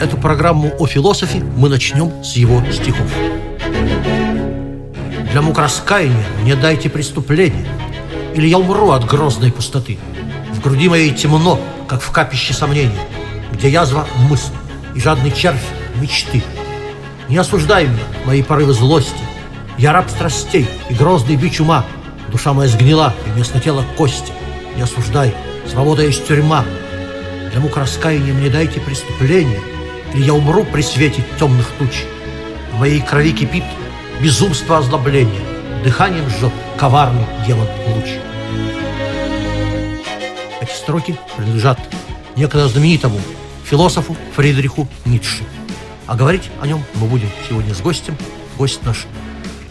Эту 0.00 0.16
программу 0.16 0.72
о 0.78 0.86
философе 0.86 1.40
мы 1.58 1.68
начнем 1.68 2.24
с 2.24 2.34
его 2.34 2.62
стихов. 2.72 3.06
Для 5.30 5.42
мук 5.42 5.58
раскаяния 5.58 6.24
мне 6.40 6.56
дайте 6.56 6.88
преступление, 6.88 7.66
Или 8.34 8.48
я 8.48 8.58
умру 8.58 8.92
от 8.92 9.04
грозной 9.04 9.52
пустоты. 9.52 9.98
В 10.54 10.62
груди 10.62 10.88
моей 10.88 11.12
темно, 11.12 11.60
как 11.86 12.00
в 12.00 12.10
капище 12.12 12.54
сомнения, 12.54 12.98
Где 13.52 13.68
язва 13.68 14.06
мысль 14.30 14.54
и 14.94 15.00
жадный 15.00 15.32
червь 15.32 15.60
мечты. 15.96 16.42
Не 17.28 17.36
осуждай 17.36 17.86
меня, 17.86 18.04
мои 18.24 18.42
порывы 18.42 18.72
злости. 18.72 19.22
Я 19.76 19.92
раб 19.92 20.08
страстей 20.08 20.66
и 20.88 20.94
грозный 20.94 21.36
бич 21.36 21.60
ума. 21.60 21.84
Душа 22.32 22.54
моя 22.54 22.70
сгнила, 22.70 23.12
и 23.26 23.30
вместо 23.32 23.60
тела 23.60 23.84
кости. 23.98 24.32
Не 24.76 24.82
осуждай, 24.82 25.34
свобода 25.70 26.02
есть 26.02 26.26
тюрьма. 26.26 26.64
Для 27.52 27.60
мук 27.60 27.76
раскаяния 27.76 28.32
мне 28.32 28.48
дайте 28.48 28.80
преступление, 28.80 29.60
Или 30.14 30.24
я 30.24 30.34
умру 30.34 30.64
при 30.64 30.82
свете 30.82 31.24
темных 31.38 31.70
туч. 31.78 32.04
В 32.72 32.78
моей 32.78 33.00
крови 33.00 33.32
кипит 33.32 33.64
безумство 34.20 34.78
озлобления, 34.78 35.40
Дыханием 35.84 36.28
жжет 36.28 36.52
коварный 36.76 37.24
демон 37.46 37.66
луч. 37.88 38.04
Эти 40.60 40.72
строки 40.72 41.18
принадлежат 41.36 41.78
некогда 42.36 42.68
знаменитому 42.68 43.18
философу 43.64 44.16
Фридриху 44.34 44.88
Ницше. 45.06 45.44
А 46.06 46.16
говорить 46.16 46.50
о 46.60 46.66
нем 46.66 46.84
мы 46.94 47.06
будем 47.06 47.28
сегодня 47.48 47.74
с 47.74 47.80
гостем. 47.80 48.16
Гость 48.58 48.82
наш 48.84 49.06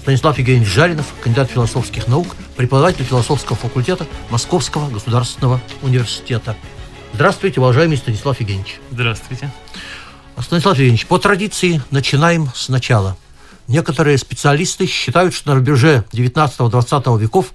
Станислав 0.01 0.39
Евгеньевич 0.39 0.73
Жаринов, 0.73 1.05
кандидат 1.21 1.51
философских 1.51 2.07
наук, 2.07 2.35
преподаватель 2.55 3.03
философского 3.03 3.55
факультета 3.55 4.07
Московского 4.31 4.89
государственного 4.89 5.61
университета. 5.83 6.55
Здравствуйте, 7.13 7.59
уважаемый 7.59 7.97
Станислав 7.97 8.39
Евгеньевич. 8.39 8.79
Здравствуйте. 8.89 9.51
Станислав 10.41 10.77
Евгеньевич, 10.77 11.05
по 11.05 11.17
традиции 11.17 11.81
начинаем 11.91 12.49
сначала. 12.55 13.17
Некоторые 13.67 14.17
специалисты 14.17 14.87
считают, 14.87 15.33
что 15.33 15.49
на 15.49 15.55
рубеже 15.55 16.03
19-20 16.11 17.19
веков 17.19 17.53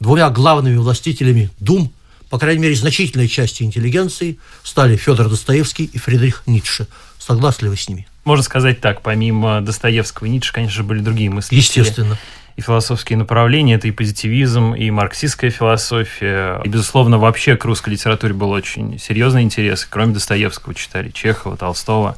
двумя 0.00 0.28
главными 0.30 0.76
властителями 0.76 1.50
дум, 1.60 1.92
по 2.30 2.38
крайней 2.38 2.62
мере, 2.62 2.74
значительной 2.74 3.28
части 3.28 3.62
интеллигенции, 3.62 4.38
стали 4.62 4.96
Федор 4.96 5.28
Достоевский 5.28 5.84
и 5.84 5.98
Фридрих 5.98 6.42
Ницше. 6.46 6.88
Согласны 7.18 7.66
ли 7.66 7.70
вы 7.70 7.76
с 7.76 7.88
ними? 7.88 8.08
Можно 8.24 8.42
сказать 8.42 8.80
так, 8.80 9.02
помимо 9.02 9.60
Достоевского 9.60 10.26
и 10.26 10.30
Ницше, 10.30 10.52
конечно, 10.52 10.82
были 10.82 11.00
другие 11.00 11.30
мысли. 11.30 11.54
Естественно. 11.54 12.18
И 12.56 12.60
философские 12.60 13.18
направления, 13.18 13.74
это 13.74 13.88
и 13.88 13.92
позитивизм, 13.92 14.74
и 14.74 14.90
марксистская 14.90 15.50
философия. 15.50 16.60
И, 16.64 16.68
безусловно, 16.68 17.18
вообще 17.18 17.56
к 17.56 17.64
русской 17.64 17.90
литературе 17.90 18.34
был 18.34 18.50
очень 18.50 18.98
серьезный 18.98 19.42
интерес. 19.42 19.86
Кроме 19.88 20.14
Достоевского 20.14 20.74
читали 20.74 21.10
Чехова, 21.10 21.56
Толстого. 21.56 22.16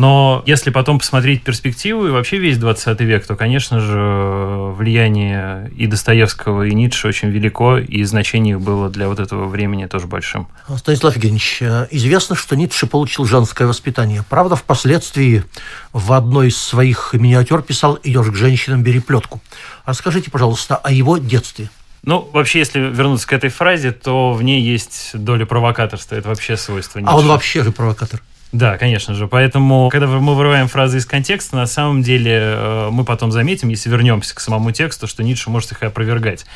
Но 0.00 0.42
если 0.46 0.70
потом 0.70 0.98
посмотреть 0.98 1.42
перспективу 1.42 2.06
и 2.06 2.10
вообще 2.10 2.38
весь 2.38 2.56
20 2.56 2.98
век, 3.02 3.26
то, 3.26 3.36
конечно 3.36 3.80
же, 3.80 4.72
влияние 4.74 5.70
и 5.76 5.86
Достоевского, 5.86 6.62
и 6.62 6.72
Ницше 6.72 7.06
очень 7.06 7.28
велико, 7.28 7.76
и 7.76 8.02
значение 8.04 8.54
их 8.54 8.62
было 8.62 8.88
для 8.88 9.08
вот 9.08 9.20
этого 9.20 9.46
времени 9.46 9.84
тоже 9.84 10.06
большим. 10.06 10.48
Станислав 10.74 11.16
Евгеньевич, 11.16 11.58
э, 11.60 11.86
известно, 11.90 12.34
что 12.34 12.56
Ницше 12.56 12.86
получил 12.86 13.26
женское 13.26 13.68
воспитание. 13.68 14.24
Правда, 14.26 14.56
впоследствии 14.56 15.44
в 15.92 16.14
одной 16.14 16.48
из 16.48 16.56
своих 16.56 17.10
миниатюр 17.12 17.60
писал 17.60 17.98
«Идешь 18.02 18.28
к 18.28 18.34
женщинам, 18.34 18.82
бери 18.82 19.00
плетку». 19.00 19.42
Расскажите, 19.84 20.30
пожалуйста, 20.30 20.76
о 20.76 20.90
его 20.90 21.18
детстве. 21.18 21.68
Ну, 22.04 22.26
вообще, 22.32 22.60
если 22.60 22.80
вернуться 22.80 23.28
к 23.28 23.34
этой 23.34 23.50
фразе, 23.50 23.92
то 23.92 24.32
в 24.32 24.42
ней 24.42 24.62
есть 24.62 25.10
доля 25.12 25.44
провокаторства. 25.44 26.14
Это 26.14 26.30
вообще 26.30 26.56
свойство 26.56 27.00
Ницше. 27.00 27.12
А 27.12 27.18
он 27.18 27.26
вообще 27.26 27.62
же 27.62 27.70
провокатор. 27.70 28.22
Да, 28.52 28.76
конечно 28.78 29.14
же. 29.14 29.28
Поэтому, 29.28 29.88
когда 29.90 30.08
мы 30.08 30.34
вырываем 30.34 30.66
фразы 30.66 30.98
из 30.98 31.06
контекста, 31.06 31.54
на 31.54 31.66
самом 31.66 32.02
деле 32.02 32.32
э, 32.34 32.88
мы 32.90 33.04
потом 33.04 33.30
заметим, 33.30 33.68
если 33.68 33.88
вернемся 33.88 34.34
к 34.34 34.40
самому 34.40 34.72
тексту, 34.72 35.06
что 35.06 35.22
Ницше 35.22 35.50
может 35.50 35.70
их 35.70 35.82
опровергать. 35.84 36.46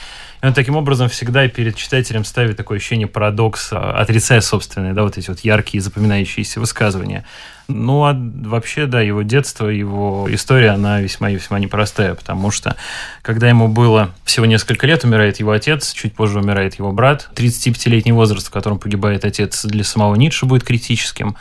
И 0.43 0.47
он 0.47 0.55
таким 0.55 0.75
образом 0.77 1.09
всегда 1.09 1.47
перед 1.47 1.77
читателем 1.77 2.25
ставит 2.25 2.57
такое 2.57 2.79
ощущение 2.79 3.07
парадокса, 3.07 3.97
отрицая 3.97 4.41
собственные, 4.41 4.93
да, 4.93 5.05
вот 5.05 5.17
эти 5.19 5.29
вот 5.29 5.41
яркие 5.41 5.81
запоминающиеся 5.81 6.59
высказывания. 6.59 7.25
Ну, 7.69 8.05
а 8.05 8.13
вообще, 8.13 8.87
да, 8.87 9.01
его 9.01 9.23
детство, 9.23 9.69
его 9.69 10.27
история, 10.31 10.71
она 10.71 11.01
весьма 11.01 11.31
и 11.31 11.37
весьма 11.37 11.61
непростая, 11.61 12.15
потому 12.15 12.51
что, 12.51 12.77
когда 13.23 13.49
ему 13.49 13.69
было 13.69 14.11
всего 14.25 14.47
несколько 14.47 14.89
лет, 14.89 15.05
умирает 15.05 15.39
его 15.39 15.53
отец, 15.53 15.93
чуть 15.93 16.15
позже 16.15 16.41
умирает 16.41 16.75
его 16.75 16.91
брат. 16.91 17.31
35-летний 17.37 18.13
возраст, 18.13 18.49
в 18.49 18.51
котором 18.51 18.81
погибает 18.81 19.25
отец, 19.25 19.65
для 19.65 19.85
самого 19.85 20.17
Ницше 20.17 20.45
будет 20.45 20.65
критическим. 20.65 21.37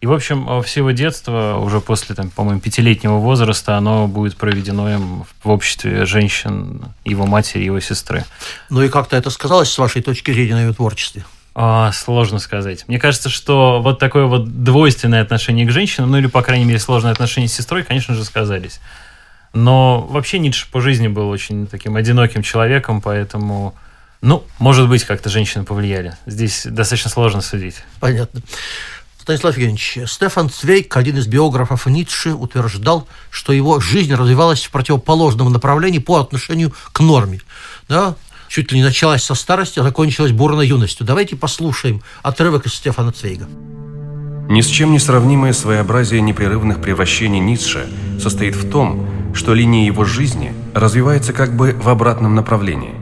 И, 0.00 0.06
в 0.06 0.12
общем, 0.12 0.46
э, 0.48 0.62
все 0.62 0.80
его 0.80 0.90
детство, 0.90 1.58
уже 1.60 1.80
после, 1.80 2.14
там, 2.14 2.30
по-моему, 2.30 2.60
пятилетнего 2.60 3.16
возраста, 3.16 3.76
оно 3.76 4.06
будет 4.06 4.36
проведено 4.36 4.92
им 4.92 5.24
в 5.42 5.50
обществе 5.50 6.04
женщин, 6.04 6.84
его 7.04 7.26
матери, 7.26 7.64
его 7.64 7.80
сестры. 7.80 8.24
Ну 8.68 8.82
и 8.82 8.88
как-то 8.88 9.16
это 9.16 9.30
сказалось 9.30 9.70
с 9.70 9.78
вашей 9.78 10.02
точки 10.02 10.32
зрения 10.32 10.54
на 10.54 10.62
его 10.62 10.74
творчестве? 10.74 11.24
А, 11.54 11.90
сложно 11.92 12.38
сказать. 12.38 12.86
Мне 12.86 12.98
кажется, 12.98 13.30
что 13.30 13.80
вот 13.80 13.98
такое 13.98 14.26
вот 14.26 14.62
двойственное 14.62 15.22
отношение 15.22 15.66
к 15.66 15.70
женщинам, 15.70 16.10
ну 16.10 16.18
или, 16.18 16.26
по 16.26 16.42
крайней 16.42 16.66
мере, 16.66 16.78
сложное 16.78 17.12
отношение 17.12 17.48
с 17.48 17.54
сестрой, 17.54 17.82
конечно 17.82 18.14
же, 18.14 18.24
сказались. 18.24 18.80
Но 19.54 20.02
вообще 20.02 20.38
Ницше 20.38 20.66
по 20.70 20.82
жизни 20.82 21.08
был 21.08 21.30
очень 21.30 21.66
таким 21.66 21.96
одиноким 21.96 22.42
человеком, 22.42 23.00
поэтому, 23.00 23.74
ну, 24.20 24.44
может 24.58 24.86
быть, 24.86 25.04
как-то 25.04 25.30
женщины 25.30 25.64
повлияли. 25.64 26.14
Здесь 26.26 26.66
достаточно 26.66 27.08
сложно 27.08 27.40
судить. 27.40 27.76
Понятно. 28.00 28.42
Станислав 29.26 29.56
Евгеньевич, 29.56 29.98
Стефан 30.06 30.48
Цвейк, 30.48 30.96
один 30.96 31.16
из 31.18 31.26
биографов 31.26 31.86
Ницше, 31.86 32.34
утверждал, 32.34 33.08
что 33.28 33.52
его 33.52 33.80
жизнь 33.80 34.14
развивалась 34.14 34.62
в 34.62 34.70
противоположном 34.70 35.52
направлении 35.52 35.98
по 35.98 36.18
отношению 36.18 36.72
к 36.92 37.00
норме. 37.00 37.40
Да? 37.88 38.14
Чуть 38.46 38.70
ли 38.70 38.78
не 38.78 38.84
началась 38.84 39.24
со 39.24 39.34
старости, 39.34 39.80
а 39.80 39.82
закончилась 39.82 40.30
бурной 40.30 40.68
юностью. 40.68 41.04
Давайте 41.04 41.34
послушаем 41.34 42.02
отрывок 42.22 42.66
из 42.66 42.74
Стефана 42.74 43.10
Цвейга. 43.10 43.48
Ни 44.48 44.60
с 44.60 44.68
чем 44.68 44.92
не 44.92 45.00
сравнимое 45.00 45.52
своеобразие 45.52 46.20
непрерывных 46.20 46.80
превращений 46.80 47.40
Ницше 47.40 47.88
состоит 48.22 48.54
в 48.54 48.70
том, 48.70 49.08
что 49.34 49.54
линия 49.54 49.86
его 49.86 50.04
жизни 50.04 50.54
развивается 50.72 51.32
как 51.32 51.56
бы 51.56 51.72
в 51.72 51.88
обратном 51.88 52.36
направлении. 52.36 52.94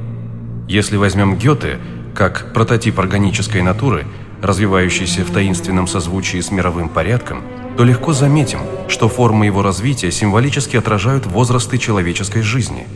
Если 0.68 0.96
возьмем 0.96 1.36
Гёте 1.36 1.78
как 2.14 2.54
прототип 2.54 2.98
органической 2.98 3.60
натуры– 3.60 4.06
развивающийся 4.44 5.24
в 5.24 5.30
таинственном 5.30 5.86
созвучии 5.86 6.38
с 6.38 6.50
мировым 6.50 6.90
порядком, 6.90 7.42
то 7.78 7.84
легко 7.84 8.12
заметим, 8.12 8.58
что 8.88 9.08
формы 9.08 9.46
его 9.46 9.62
развития 9.62 10.12
символически 10.12 10.76
отражают 10.76 11.24
возрасты 11.26 11.78
человеческой 11.78 12.42
жизни. 12.42 12.86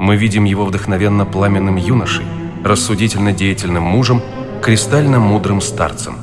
Мы 0.00 0.16
видим 0.16 0.44
его 0.44 0.64
вдохновенно 0.64 1.24
пламенным 1.24 1.76
юношей, 1.76 2.26
рассудительно 2.64 3.32
деятельным 3.32 3.84
мужем, 3.84 4.20
кристально 4.60 5.20
мудрым 5.20 5.60
старцем. 5.60 6.16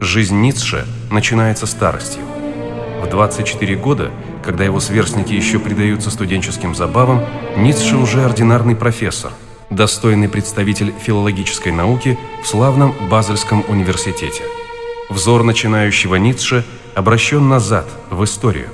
Жизнь 0.00 0.40
Ницше 0.40 0.86
начинается 1.10 1.66
старостью. 1.66 2.22
В 3.02 3.10
24 3.10 3.74
года, 3.74 4.12
когда 4.44 4.62
его 4.62 4.78
сверстники 4.78 5.32
еще 5.32 5.58
предаются 5.58 6.10
студенческим 6.10 6.76
забавам, 6.76 7.24
Ницше 7.56 7.96
уже 7.96 8.24
ординарный 8.24 8.76
профессор– 8.76 9.32
достойный 9.74 10.28
представитель 10.28 10.92
филологической 10.98 11.72
науки 11.72 12.18
в 12.42 12.46
славном 12.46 12.94
Базельском 13.08 13.64
университете. 13.68 14.42
Взор 15.08 15.42
начинающего 15.42 16.16
Ницше 16.16 16.64
обращен 16.94 17.48
назад, 17.48 17.86
в 18.10 18.22
историю, 18.24 18.68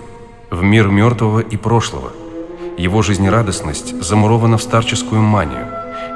в 0.50 0.62
мир 0.62 0.88
мертвого 0.88 1.40
и 1.40 1.56
прошлого. 1.56 2.12
Его 2.76 3.02
жизнерадостность 3.02 4.00
замурована 4.02 4.58
в 4.58 4.62
старческую 4.62 5.20
манию, 5.20 5.66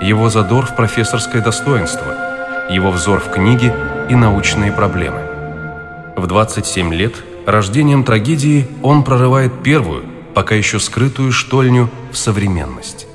его 0.02 0.29
задор 0.29 0.67
в 0.67 0.76
профессорское 0.76 1.43
достоинство, 1.43 2.69
его 2.70 2.90
взор 2.90 3.20
в 3.20 3.31
книги 3.31 3.73
и 4.08 4.14
научные 4.14 4.73
проблемы. 4.73 5.23
В 6.17 6.26
27 6.26 6.93
лет 6.94 7.14
рождением 7.46 8.05
трагедии 8.05 8.69
он 8.82 9.02
прорывает 9.02 9.62
первую, 9.62 10.05
пока 10.34 10.55
еще 10.55 10.79
скрытую 10.79 11.32
штольню 11.32 11.88
в 12.12 12.17
современность. 12.17 13.06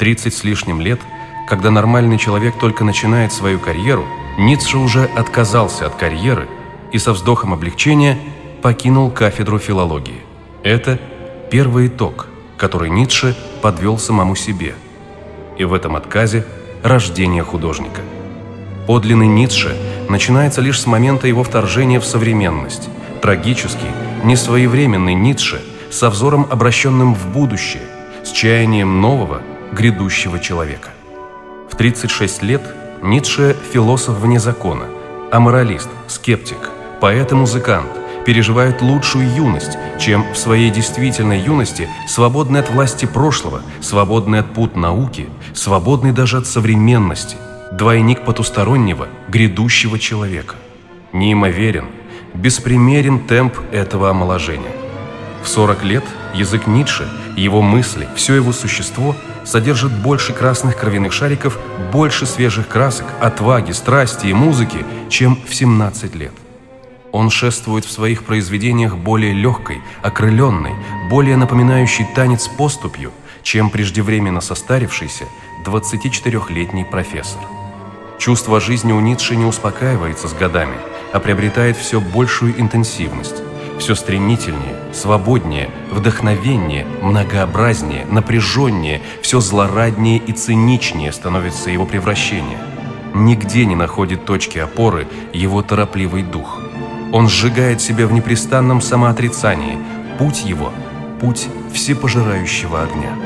30 0.00 0.32
с 0.32 0.44
лишним 0.44 0.80
лет, 0.80 0.98
когда 1.46 1.70
нормальный 1.70 2.16
человек 2.16 2.58
только 2.58 2.84
начинает 2.84 3.34
свою 3.34 3.58
карьеру, 3.58 4.06
Ницше 4.38 4.78
уже 4.78 5.04
отказался 5.04 5.84
от 5.84 5.94
карьеры 5.96 6.48
и 6.90 6.98
со 6.98 7.12
вздохом 7.12 7.52
облегчения 7.52 8.18
покинул 8.62 9.10
кафедру 9.10 9.58
филологии. 9.58 10.22
Это 10.62 10.98
первый 11.50 11.88
итог, 11.88 12.28
который 12.56 12.88
Ницше 12.88 13.36
подвел 13.60 13.98
самому 13.98 14.36
себе. 14.36 14.74
И 15.58 15.64
в 15.64 15.74
этом 15.74 15.96
отказе 15.96 16.46
рождение 16.82 17.42
художника. 17.42 18.00
Подлинный 18.86 19.28
Ницше 19.28 19.76
начинается 20.08 20.62
лишь 20.62 20.80
с 20.80 20.86
момента 20.86 21.28
его 21.28 21.44
вторжения 21.44 22.00
в 22.00 22.06
современность. 22.06 22.88
Трагический, 23.20 23.90
несвоевременный 24.24 25.12
Ницше 25.12 25.60
со 25.90 26.08
взором, 26.08 26.46
обращенным 26.50 27.14
в 27.14 27.26
будущее, 27.26 27.82
с 28.24 28.30
чаянием 28.30 29.02
нового, 29.02 29.42
грядущего 29.72 30.38
человека. 30.38 30.90
В 31.70 31.76
36 31.76 32.42
лет 32.42 32.62
Ницше– 33.02 33.56
философ 33.72 34.18
вне 34.18 34.38
закона, 34.38 34.84
аморалист, 35.30 35.88
скептик, 36.08 36.70
поэт 37.00 37.32
и 37.32 37.34
музыкант, 37.34 37.88
переживает 38.26 38.82
лучшую 38.82 39.32
юность, 39.34 39.78
чем 39.98 40.24
в 40.32 40.36
своей 40.36 40.70
действительной 40.70 41.40
юности 41.40 41.88
свободный 42.06 42.60
от 42.60 42.70
власти 42.70 43.06
прошлого, 43.06 43.62
свободный 43.80 44.40
от 44.40 44.52
пут 44.52 44.76
науки, 44.76 45.28
свободный 45.54 46.12
даже 46.12 46.36
от 46.38 46.46
современности, 46.46 47.36
двойник 47.72 48.24
потустороннего, 48.24 49.08
грядущего 49.28 49.98
человека. 49.98 50.56
Неимоверен, 51.12 51.86
беспримерен 52.34 53.20
темп 53.26 53.54
этого 53.72 54.10
омоложения. 54.10 54.79
В 55.42 55.48
40 55.48 55.84
лет 55.84 56.04
язык 56.34 56.66
Ницше, 56.66 57.08
его 57.36 57.62
мысли, 57.62 58.08
все 58.14 58.34
его 58.34 58.52
существо 58.52 59.16
содержит 59.44 59.92
больше 59.92 60.32
красных 60.32 60.76
кровяных 60.76 61.12
шариков, 61.12 61.58
больше 61.92 62.26
свежих 62.26 62.68
красок, 62.68 63.06
отваги, 63.20 63.72
страсти 63.72 64.26
и 64.26 64.34
музыки, 64.34 64.84
чем 65.08 65.38
в 65.48 65.54
17 65.54 66.14
лет. 66.14 66.32
Он 67.12 67.30
шествует 67.30 67.84
в 67.84 67.90
своих 67.90 68.24
произведениях 68.24 68.96
более 68.96 69.32
легкой, 69.32 69.80
окрыленной, 70.02 70.74
более 71.08 71.36
напоминающей 71.36 72.06
танец 72.14 72.46
поступью, 72.46 73.12
чем 73.42 73.70
преждевременно 73.70 74.40
состарившийся 74.40 75.24
24-летний 75.66 76.84
профессор. 76.84 77.40
Чувство 78.18 78.60
жизни 78.60 78.92
у 78.92 79.00
Ницше 79.00 79.34
не 79.34 79.44
успокаивается 79.44 80.28
с 80.28 80.34
годами, 80.34 80.76
а 81.12 81.18
приобретает 81.18 81.76
все 81.76 82.00
большую 82.00 82.60
интенсивность. 82.60 83.42
Все 83.80 83.96
стремительнее, 83.96 84.76
свободнее, 84.92 85.70
вдохновеннее, 85.90 86.86
многообразнее, 87.02 88.06
напряженнее, 88.06 89.02
все 89.22 89.40
злораднее 89.40 90.18
и 90.18 90.32
циничнее 90.32 91.12
становится 91.12 91.70
его 91.70 91.84
превращение. 91.84 92.58
Нигде 93.14 93.64
не 93.66 93.74
находит 93.74 94.24
точки 94.24 94.58
опоры 94.58 95.08
его 95.32 95.62
торопливый 95.62 96.22
дух– 96.22 96.60
он 97.12 97.28
сжигает 97.28 97.80
себя 97.80 98.06
в 98.06 98.12
непрестанном 98.12 98.80
самоотрицании. 98.80 99.78
Путь 100.18 100.44
его– 100.44 100.72
путь 101.20 101.48
всепожирающего 101.72 102.82
огня. 102.82 103.16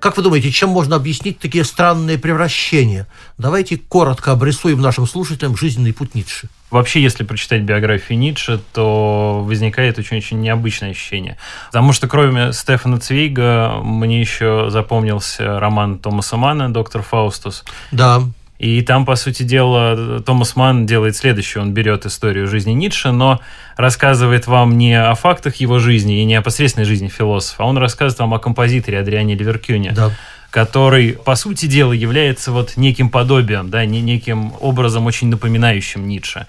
Как 0.00 0.16
вы 0.16 0.22
думаете, 0.22 0.50
чем 0.50 0.68
можно 0.68 0.96
объяснить 0.96 1.38
такие 1.38 1.64
странные 1.64 2.18
превращения? 2.18 3.06
Давайте 3.38 3.78
коротко 3.78 4.32
обрисуем 4.32 4.80
нашим 4.80 5.06
слушателям 5.06 5.56
жизненный 5.56 5.94
путь 5.94 6.14
Ницше. 6.14 6.50
Вообще, 6.70 7.02
если 7.02 7.24
прочитать 7.24 7.62
биографию 7.62 8.18
Ницше, 8.18 8.60
то 8.72 9.42
возникает 9.44 9.98
очень-очень 9.98 10.40
необычное 10.40 10.90
ощущение. 10.90 11.38
Потому 11.66 11.92
что 11.92 12.08
кроме 12.08 12.52
Стефана 12.52 13.00
Цвейга 13.00 13.80
мне 13.82 14.20
еще 14.20 14.66
запомнился 14.68 15.58
роман 15.58 15.98
Томаса 15.98 16.36
Мана 16.36 16.72
«Доктор 16.72 17.02
Фаустус». 17.02 17.64
Да. 17.90 18.20
И 18.58 18.82
там, 18.82 19.06
по 19.06 19.14
сути 19.14 19.44
дела, 19.44 20.20
Томас 20.20 20.56
Ман 20.56 20.84
делает 20.84 21.16
следующее. 21.16 21.62
Он 21.62 21.72
берет 21.72 22.06
историю 22.06 22.48
жизни 22.48 22.72
Ницше, 22.72 23.12
но 23.12 23.40
рассказывает 23.76 24.48
вам 24.48 24.76
не 24.76 25.00
о 25.00 25.14
фактах 25.14 25.56
его 25.56 25.78
жизни 25.78 26.20
и 26.20 26.24
не 26.24 26.34
о 26.34 26.42
посредственной 26.42 26.84
жизни 26.84 27.06
философа, 27.06 27.62
а 27.62 27.66
он 27.66 27.78
рассказывает 27.78 28.18
вам 28.18 28.34
о 28.34 28.38
композиторе 28.40 28.98
Адриане 28.98 29.36
Ливеркюне. 29.36 29.92
Да 29.92 30.12
который, 30.50 31.12
по 31.12 31.34
сути 31.34 31.66
дела, 31.66 31.92
является 31.92 32.52
вот 32.52 32.76
неким 32.76 33.10
подобием, 33.10 33.70
да, 33.70 33.84
не 33.84 34.00
неким 34.00 34.52
образом 34.60 35.06
очень 35.06 35.28
напоминающим 35.28 36.06
Ницше. 36.06 36.46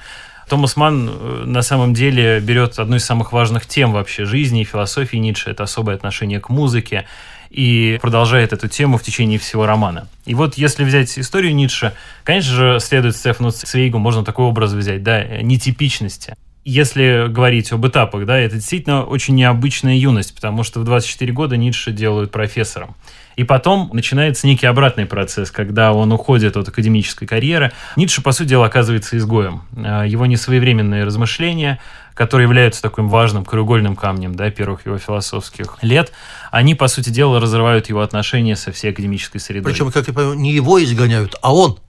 Томас 0.48 0.76
Ман 0.76 1.10
э, 1.10 1.44
на 1.46 1.62
самом 1.62 1.94
деле 1.94 2.40
берет 2.40 2.80
одну 2.80 2.96
из 2.96 3.06
самых 3.06 3.32
важных 3.32 3.66
тем 3.66 3.94
вообще 3.94 4.26
жизни 4.26 4.62
и 4.62 4.64
философии 4.64 5.18
Ницше. 5.18 5.52
Это 5.52 5.64
особое 5.64 5.96
отношение 5.96 6.40
к 6.40 6.50
музыке 6.50 7.06
и 7.50 8.00
продолжает 8.02 8.54
эту 8.54 8.68
тему 8.68 8.98
в 8.98 9.04
течение 9.04 9.40
всего 9.40 9.66
романа. 9.66 10.08
И 10.26 10.34
вот 10.34 10.56
если 10.56 10.84
взять 10.84 11.18
историю 11.18 11.54
Ницше, 11.56 11.94
конечно 12.24 12.54
же, 12.54 12.80
следует 12.80 13.16
Стефану 13.16 13.52
Цвейгу, 13.52 13.98
можно 14.00 14.24
такой 14.24 14.46
образ 14.46 14.74
взять, 14.74 15.04
да, 15.04 15.24
нетипичности. 15.42 16.36
Если 16.66 17.28
говорить 17.28 17.72
об 17.72 17.88
этапах, 17.88 18.26
да, 18.26 18.38
это 18.38 18.56
действительно 18.56 19.04
очень 19.04 19.36
необычная 19.36 19.96
юность, 19.96 20.36
потому 20.36 20.64
что 20.64 20.80
в 20.80 20.84
24 20.84 21.32
года 21.32 21.58
Ницше 21.58 21.92
делают 21.92 22.32
профессором. 22.32 22.96
И 23.40 23.46
потом 23.46 23.90
начинается 23.94 24.48
некий 24.48 24.66
обратный 24.66 25.06
процесс, 25.06 25.50
когда 25.50 25.94
он 25.94 26.12
уходит 26.12 26.58
от 26.58 26.68
академической 26.68 27.26
карьеры. 27.26 27.72
Ницше, 27.96 28.22
по 28.22 28.34
сути 28.34 28.50
дела, 28.50 28.66
оказывается 28.66 29.18
изгоем. 29.18 29.62
А, 29.78 30.04
его 30.04 30.26
несвоевременные 30.26 31.06
размышления, 31.06 31.80
которые 32.16 32.48
являются 32.48 32.82
таким 32.82 33.08
важным 33.08 33.46
краеугольным 33.46 33.96
камнем 33.96 34.36
да, 34.36 34.52
первых 34.52 34.86
его 34.86 34.98
философских 34.98 35.78
лет, 35.82 36.12
они, 36.52 36.76
по 36.76 36.90
сути 36.90 37.12
дела, 37.12 37.40
разрывают 37.40 37.88
его 37.88 38.02
отношения 38.02 38.58
со 38.58 38.74
всей 38.74 38.92
академической 38.92 39.40
средой. 39.40 39.72
Причем, 39.72 39.90
как 39.90 40.10
я 40.10 40.14
понимаю, 40.14 40.38
не 40.38 40.52
его 40.52 40.84
изгоняют, 40.84 41.38
а 41.42 41.56
он 41.56 41.80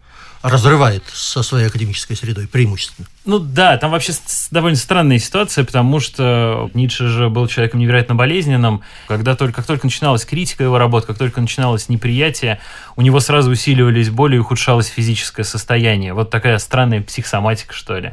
разрывает 0.42 1.02
со 1.12 1.42
своей 1.42 1.66
академической 1.66 2.14
средой 2.14 2.46
преимущественно. 2.46 3.08
Ну 3.26 3.38
да, 3.38 3.76
там 3.76 3.90
вообще 3.90 4.14
довольно 4.50 4.78
странная 4.78 5.18
ситуация, 5.18 5.62
потому 5.62 6.00
что 6.00 6.70
Ницше 6.72 7.06
же 7.08 7.28
был 7.28 7.46
человеком 7.48 7.78
невероятно 7.78 8.14
болезненным. 8.14 8.80
Когда 9.08 9.36
только, 9.36 9.56
как 9.56 9.66
только 9.66 9.86
начиналась 9.86 10.24
критика 10.24 10.64
его 10.64 10.78
работ, 10.78 11.04
как 11.04 11.18
только 11.18 11.42
начиналось 11.42 11.90
неприятие, 11.90 12.60
у 12.96 13.02
него 13.02 13.20
сразу 13.20 13.50
усиливались 13.50 14.08
боли 14.08 14.36
и 14.36 14.38
ухудшалось 14.38 14.86
физическое 14.86 15.44
состояние. 15.44 16.14
Вот 16.14 16.30
такая 16.30 16.56
странная 16.56 17.02
психосоматика, 17.02 17.74
что 17.74 17.98
ли. 17.98 18.12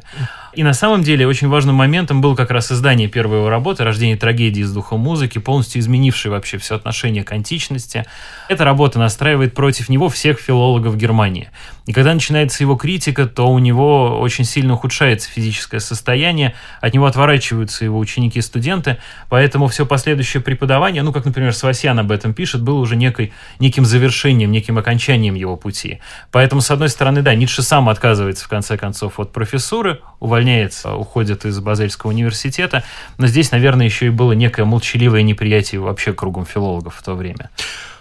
И 0.54 0.63
на 0.63 0.74
самом 0.74 1.04
деле 1.04 1.25
очень 1.25 1.48
важным 1.48 1.75
моментом 1.75 2.19
был 2.19 2.36
как 2.36 2.51
раз 2.51 2.69
издание 2.74 3.07
первой 3.07 3.38
его 3.38 3.50
работы 3.50 3.86
«Рождение 3.86 4.18
трагедии 4.18 4.62
из 4.62 4.74
духа 4.74 4.98
музыки», 4.98 5.38
полностью 5.38 5.80
изменившей 5.80 6.31
вообще 6.31 6.57
все 6.57 6.75
отношение 6.75 7.24
к 7.24 7.31
античности. 7.31 8.06
Эта 8.50 8.65
работа 8.65 9.00
настраивает 9.00 9.53
против 9.53 9.88
него 9.88 10.10
всех 10.10 10.39
филологов 10.39 10.98
Германии. 10.98 11.50
И 11.86 11.94
когда 11.94 12.13
начинается 12.13 12.63
его 12.63 12.75
критика, 12.75 13.25
то 13.25 13.48
у 13.50 13.60
него 13.60 14.19
очень 14.19 14.44
сильно 14.44 14.74
ухудшается 14.74 14.97
физическое 15.06 15.80
состояние, 15.80 16.56
от 16.82 16.94
него 16.94 17.06
отворачиваются 17.06 17.86
его 17.86 17.98
ученики 18.00 18.39
и 18.39 18.42
студенты, 18.42 18.98
поэтому 19.30 19.68
все 19.68 19.86
последующее 19.86 20.42
преподавание, 20.42 21.04
ну, 21.04 21.12
как, 21.12 21.25
например, 21.25 21.54
Свасьян 21.54 21.98
об 22.00 22.12
этом 22.12 22.34
пишет, 22.34 22.62
было 22.62 22.80
уже 22.80 22.96
некой, 22.96 23.34
неким 23.60 23.86
завершением, 23.86 24.51
неким 24.51 24.77
окончанием 24.77 25.36
его 25.36 25.56
пути. 25.58 26.00
Поэтому, 26.32 26.62
с 26.62 26.72
одной 26.72 26.89
стороны, 26.89 27.22
да, 27.22 27.36
Ницше 27.36 27.62
сам 27.62 27.89
отказывается, 27.89 28.46
в 28.46 28.48
конце 28.48 28.77
концов, 28.77 29.20
от 29.20 29.32
профессуры, 29.32 30.01
увольняется, 30.20 30.96
уходит 30.96 31.46
из 31.46 31.60
Базельского 31.60 32.12
университета, 32.12 32.84
но 33.18 33.27
здесь, 33.27 33.51
наверное, 33.51 33.86
еще 33.86 34.08
и 34.08 34.10
было 34.10 34.34
некое 34.34 34.66
молчаливое 34.66 35.22
неприятие 35.22 35.82
вообще 35.82 36.13
кругом 36.13 36.46
филологов 36.46 36.96
в 36.96 37.04
то 37.04 37.13
время. 37.13 37.50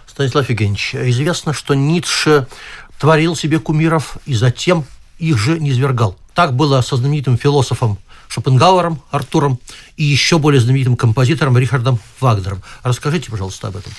Станислав 0.05 0.49
Евгеньевич, 0.49 0.95
известно, 0.95 1.53
что 1.53 1.75
Ницше 1.75 2.47
творил 2.99 3.35
себе 3.35 3.59
кумиров 3.59 4.17
и 4.25 4.33
затем 4.33 4.85
их 5.19 5.37
же 5.37 5.59
не 5.59 5.73
свергал. 5.73 6.17
Так 6.37 6.53
было 6.53 6.81
со 6.81 6.97
знаменитым 6.97 7.35
философом 7.35 7.97
Шопенгауэром 8.27 9.01
Артуром 9.09 9.57
и 9.95 10.03
еще 10.03 10.37
более 10.37 10.61
знаменитым 10.61 10.95
композитором 10.95 11.57
Рихардом 11.57 11.97
Вагнером. 12.19 12.61
Расскажите, 12.83 13.31
пожалуйста, 13.31 13.69
об 13.69 13.77
этом. 13.77 13.91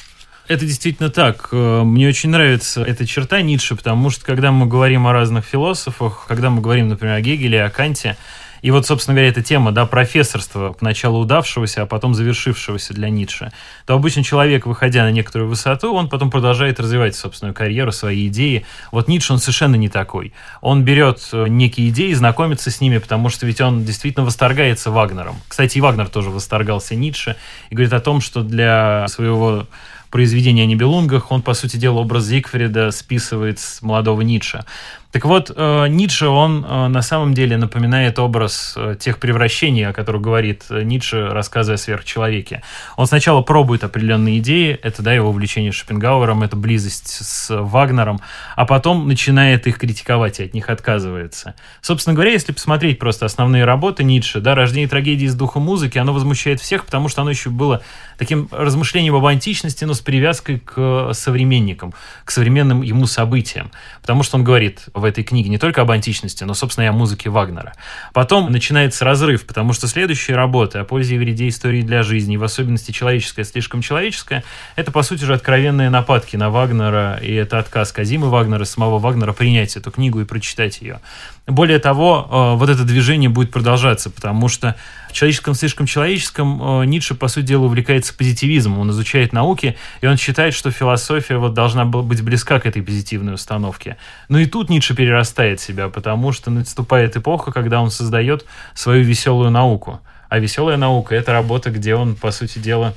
Это 0.47 0.65
действительно 0.65 1.11
так. 1.11 1.49
Э, 1.51 1.83
мне 1.83 2.07
очень 2.07 2.31
нравится 2.31 2.85
эта 2.85 3.05
черта 3.09 3.43
Ницше, 3.43 3.75
потому 3.75 4.11
что 4.11 4.25
когда 4.25 4.53
мы 4.53 4.67
говорим 4.67 5.09
о 5.09 5.13
разных 5.13 5.47
философах, 5.47 6.27
когда 6.29 6.49
мы 6.49 6.63
говорим, 6.63 6.87
например, 6.87 7.17
о 7.17 7.21
Гегеле, 7.21 7.65
о 7.65 7.71
Канте, 7.71 8.17
и 8.63 8.71
вот, 8.71 8.87
собственно 8.87 9.15
говоря, 9.15 9.31
эта 9.31 9.43
тема, 9.43 9.73
да, 9.73 9.87
профессорства, 9.87 10.73
поначалу 10.73 11.21
удавшегося, 11.21 11.83
а 11.83 11.87
потом 11.87 12.15
завершившегося 12.15 12.95
для 12.95 13.09
Ницше, 13.09 13.53
то 13.87 13.95
обычно 13.95 14.25
человек, 14.25 14.67
выходя 14.67 15.05
на 15.05 15.11
некоторую 15.11 15.49
высоту, 15.49 15.93
он 15.95 16.09
потом 16.09 16.31
продолжает 16.31 16.81
развивать 16.81 17.17
собственную 17.17 17.55
карьеру, 17.55 17.93
свои 17.93 18.29
идеи. 18.29 18.65
Вот 18.93 19.09
Ницше, 19.09 19.33
он 19.33 19.39
совершенно 19.39 19.77
не 19.77 19.89
такой. 19.89 20.33
Он 20.61 20.83
берет 20.83 21.29
э, 21.33 21.47
некие 21.49 21.89
идеи, 21.91 22.13
знакомится 22.13 22.71
с 22.71 22.81
ними, 22.81 22.99
потому 22.99 23.29
что 23.29 23.47
ведь 23.47 23.61
он 23.61 23.85
действительно 23.85 24.25
восторгается 24.25 24.91
Вагнером. 24.91 25.37
Кстати, 25.49 25.79
и 25.79 25.81
Вагнер 25.81 26.09
тоже 26.09 26.31
восторгался 26.31 26.95
Ницше 26.95 27.37
и 27.71 27.75
говорит 27.75 27.93
о 27.93 28.01
том, 28.01 28.21
что 28.21 28.43
для 28.43 29.07
своего 29.09 29.67
произведения 30.11 30.63
о 30.63 30.67
Нибелунгах, 30.67 31.31
он, 31.31 31.43
по 31.43 31.55
сути 31.55 31.77
дела, 31.77 31.99
образ 31.99 32.25
Зигфрида 32.25 32.91
списывает 32.91 33.59
с 33.59 33.83
молодого 33.83 34.23
Ницше. 34.23 34.65
Так 35.11 35.25
вот, 35.25 35.51
э, 35.55 35.87
Ницше, 35.89 36.27
он 36.29 36.67
э, 36.69 36.89
на 36.89 37.01
самом 37.01 37.33
деле 37.33 37.57
напоминает 37.57 38.19
образ 38.19 38.75
э, 38.77 38.95
тех 39.01 39.19
превращений, 39.19 39.87
о 39.87 39.95
которых 39.95 40.21
говорит 40.21 40.65
Ницше, 40.69 41.29
рассказывая 41.31 41.77
о 41.77 41.79
сверхчеловеке. 41.79 42.63
Он 42.97 43.07
сначала 43.07 43.41
пробует 43.41 43.85
определенные 43.85 44.39
идеи, 44.39 44.79
это 44.83 45.03
да, 45.03 45.15
его 45.15 45.31
увлечение 45.31 45.73
Шопенгауэром, 45.73 46.43
это 46.43 46.57
близость 46.57 47.09
с 47.09 47.49
Вагнером, 47.49 48.21
а 48.55 48.67
потом 48.67 49.09
начинает 49.09 49.67
их 49.67 49.79
критиковать 49.79 50.41
и 50.41 50.45
от 50.45 50.53
них 50.53 50.69
отказывается. 50.69 51.55
Собственно 51.81 52.13
говоря, 52.13 52.33
если 52.33 52.53
посмотреть 52.53 52.99
просто 52.99 53.25
основные 53.25 53.65
работы 53.65 54.05
Ницше, 54.05 54.41
да, 54.41 54.55
«Рождение 54.55 54.89
трагедии 54.89 55.27
с 55.27 55.35
духом 55.35 55.63
музыки», 55.63 55.97
оно 55.97 56.13
возмущает 56.13 56.61
всех, 56.61 56.85
потому 56.85 57.09
что 57.09 57.23
оно 57.23 57.31
еще 57.31 57.49
было 57.49 57.81
таким 58.19 58.49
размышлением 58.51 59.15
об 59.15 59.25
античности, 59.25 59.87
но 59.87 59.95
с 59.95 60.01
привязкой 60.01 60.59
к 60.59 61.13
современникам, 61.15 61.95
к 62.27 62.31
современным 62.31 62.83
ему 62.83 63.07
событиям. 63.07 63.71
Потому 64.03 64.23
что 64.23 64.37
он 64.37 64.45
говорит 64.45 64.83
в 64.99 65.05
этой 65.05 65.25
книге 65.25 65.49
не 65.49 65.59
только 65.59 65.83
об 65.83 65.91
античности, 65.91 66.45
но, 66.45 66.55
собственно, 66.55 66.85
и 66.85 66.89
о 66.89 66.93
музыке 66.93 67.31
Вагнера. 67.31 67.75
Потом 68.13 68.51
начинается 68.53 69.05
разрыв, 69.05 69.47
потому 69.47 69.73
что 69.73 69.87
следующие 69.89 70.37
работы 70.37 70.79
о 70.79 70.85
пользе 70.85 71.17
и 71.17 71.19
вреде 71.19 71.49
истории 71.49 71.83
для 71.83 72.03
жизни, 72.03 72.37
в 72.37 72.45
особенности 72.45 72.93
человеческая, 72.93 73.45
слишком 73.45 73.81
человеческая, 73.81 74.45
это, 74.77 74.93
по 74.93 75.03
сути 75.03 75.25
же, 75.25 75.35
откровенные 75.35 75.91
нападки 75.91 76.37
на 76.37 76.51
Вагнера, 76.51 77.19
и 77.23 77.33
это 77.33 77.59
отказ 77.59 77.93
Казимы 77.93 78.29
Вагнера, 78.29 78.65
самого 78.65 78.99
Вагнера 78.99 79.33
принять 79.33 79.77
эту 79.77 79.91
книгу 79.91 80.21
и 80.21 80.25
прочитать 80.25 80.81
ее. 80.81 81.01
Более 81.49 81.79
того, 81.79 82.29
э, 82.31 82.59
вот 82.59 82.69
это 82.69 82.85
движение 82.85 83.31
будет 83.31 83.51
продолжаться, 83.51 84.11
потому 84.11 84.49
что 84.49 84.77
в 85.09 85.15
человеческом 85.15 85.55
слишком 85.55 85.87
человеческом 85.87 86.83
э, 86.83 86.85
Ницше, 86.85 87.15
по 87.15 87.29
сути 87.29 87.47
дела, 87.47 87.65
увлекается 87.65 88.13
позитивизмом. 88.13 88.81
Он 88.81 88.91
изучает 88.91 89.33
науки, 89.33 89.75
и 90.03 90.07
он 90.07 90.19
считает, 90.19 90.53
что 90.53 90.71
философия 90.71 91.39
вот 91.39 91.55
должна 91.55 91.87
быть 91.87 92.21
близка 92.21 92.61
к 92.61 92.67
этой 92.67 92.83
позитивной 92.83 93.33
установке. 93.33 93.97
Но 94.29 94.39
и 94.39 94.45
тут 94.45 94.69
Ницше 94.69 94.95
перерастает 94.95 95.59
себя, 95.59 95.89
потому 95.89 96.33
что 96.33 96.51
наступает 96.51 97.17
эпоха, 97.17 97.51
когда 97.51 97.81
он 97.81 97.91
создает 97.91 98.45
свою 98.75 99.03
веселую 99.03 99.51
науку. 99.51 100.01
А 100.29 100.39
веселая 100.41 100.77
наука— 100.77 101.15
это 101.17 101.33
работа, 101.33 101.71
где 101.71 101.95
он, 101.95 102.15
по 102.15 102.31
сути 102.31 102.59
дела, 102.59 102.95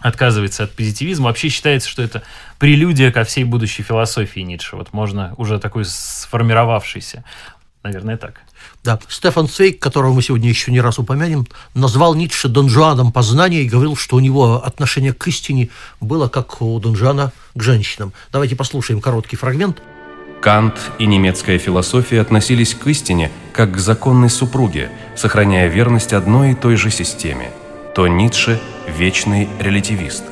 отказывается 0.00 0.64
от 0.64 0.72
позитивизма. 0.72 1.26
Вообще 1.26 1.48
считается, 1.48 1.88
что 1.88 2.02
это 2.02 2.22
прелюдия 2.58 3.10
ко 3.10 3.24
всей 3.24 3.44
будущей 3.44 3.82
философии 3.82 4.40
Ницше. 4.40 4.76
Вот 4.76 4.92
можно 4.92 5.34
уже 5.38 5.58
такой 5.58 5.86
сформировавшийся. 5.86 7.24
Наверное, 7.82 8.18
так. 8.18 8.42
Да, 8.84 8.98
Стефан 9.08 9.48
Цвейк, 9.48 9.80
которого 9.80 10.12
мы 10.12 10.20
сегодня 10.20 10.50
еще 10.50 10.70
не 10.70 10.82
раз 10.82 10.98
упомянем, 10.98 11.46
назвал 11.74 12.14
Ницше 12.14 12.48
Дон 12.48 12.68
Жуаном 12.68 13.10
познания 13.10 13.62
и 13.62 13.68
говорил, 13.68 13.96
что 13.96 14.16
у 14.16 14.20
него 14.20 14.62
отношение 14.62 15.14
к 15.14 15.26
истине 15.28 15.70
было 15.98 16.28
как 16.28 16.60
у 16.60 16.78
Дон 16.78 16.94
Жуана 16.94 17.32
к 17.54 17.62
женщинам. 17.62 18.12
Давайте 18.32 18.54
послушаем 18.54 19.00
короткий 19.00 19.36
фрагмент. 19.36 19.82
Кант 20.42 20.74
и 20.98 21.06
немецкая 21.06 21.58
философия 21.58 22.20
относились 22.20 22.74
к 22.74 22.86
истине 22.86 23.30
как 23.52 23.72
к 23.72 23.78
законной 23.78 24.30
супруге, 24.30 24.90
сохраняя 25.16 25.68
верность 25.68 26.12
одной 26.12 26.52
и 26.52 26.54
той 26.54 26.76
же 26.76 26.90
системе. 26.90 27.50
То 27.94 28.06
Ницше– 28.08 28.60
вечный 28.88 29.48
релятивист. 29.58 30.24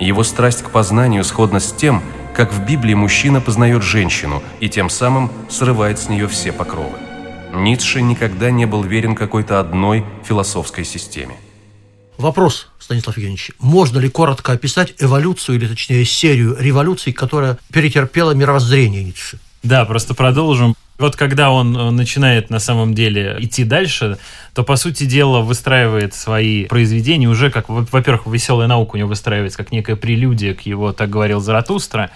Его 0.00 0.22
страсть 0.22 0.62
к 0.62 0.70
познанию 0.70 1.24
сходна 1.24 1.60
с 1.60 1.72
тем, 1.72 2.02
как 2.34 2.52
в 2.52 2.66
Библии 2.66 2.94
мужчина 2.94 3.40
познает 3.40 3.82
женщину 3.82 4.42
и 4.60 4.68
тем 4.68 4.90
самым 4.90 5.30
срывает 5.48 5.98
с 5.98 6.08
нее 6.08 6.26
все 6.26 6.52
покровы. 6.52 6.98
Ницше 7.54 8.02
никогда 8.02 8.50
не 8.50 8.66
был 8.66 8.82
верен 8.82 9.14
какой-то 9.14 9.60
одной 9.60 10.04
философской 10.24 10.84
системе. 10.84 11.36
Вопрос, 12.18 12.68
Станислав 12.78 13.16
Евгеньевич. 13.16 13.52
Можно 13.58 13.98
ли 13.98 14.08
коротко 14.08 14.52
описать 14.52 14.94
эволюцию, 14.98 15.56
или 15.56 15.66
точнее 15.66 16.04
серию 16.04 16.56
революций, 16.58 17.12
которая 17.12 17.58
перетерпела 17.72 18.32
мировоззрение 18.32 19.04
Ницше? 19.04 19.38
Да, 19.64 19.86
просто 19.86 20.14
продолжим. 20.14 20.74
Вот 20.98 21.16
когда 21.16 21.50
он 21.50 21.74
э, 21.76 21.90
начинает 21.90 22.50
на 22.50 22.58
самом 22.58 22.94
деле 22.94 23.36
идти 23.40 23.64
дальше, 23.64 24.18
то, 24.52 24.62
по 24.62 24.76
сути 24.76 25.04
дела, 25.04 25.40
выстраивает 25.40 26.14
свои 26.14 26.66
произведения 26.66 27.28
уже 27.28 27.50
как, 27.50 27.68
во-первых, 27.68 28.26
веселая 28.26 28.68
наука 28.68 28.94
у 28.94 28.98
него 28.98 29.08
выстраивается 29.08 29.56
как 29.56 29.72
некая 29.72 29.96
прелюдия 29.96 30.54
к 30.54 30.60
его, 30.60 30.92
так 30.92 31.08
говорил 31.08 31.40
Заратустра, 31.40 32.10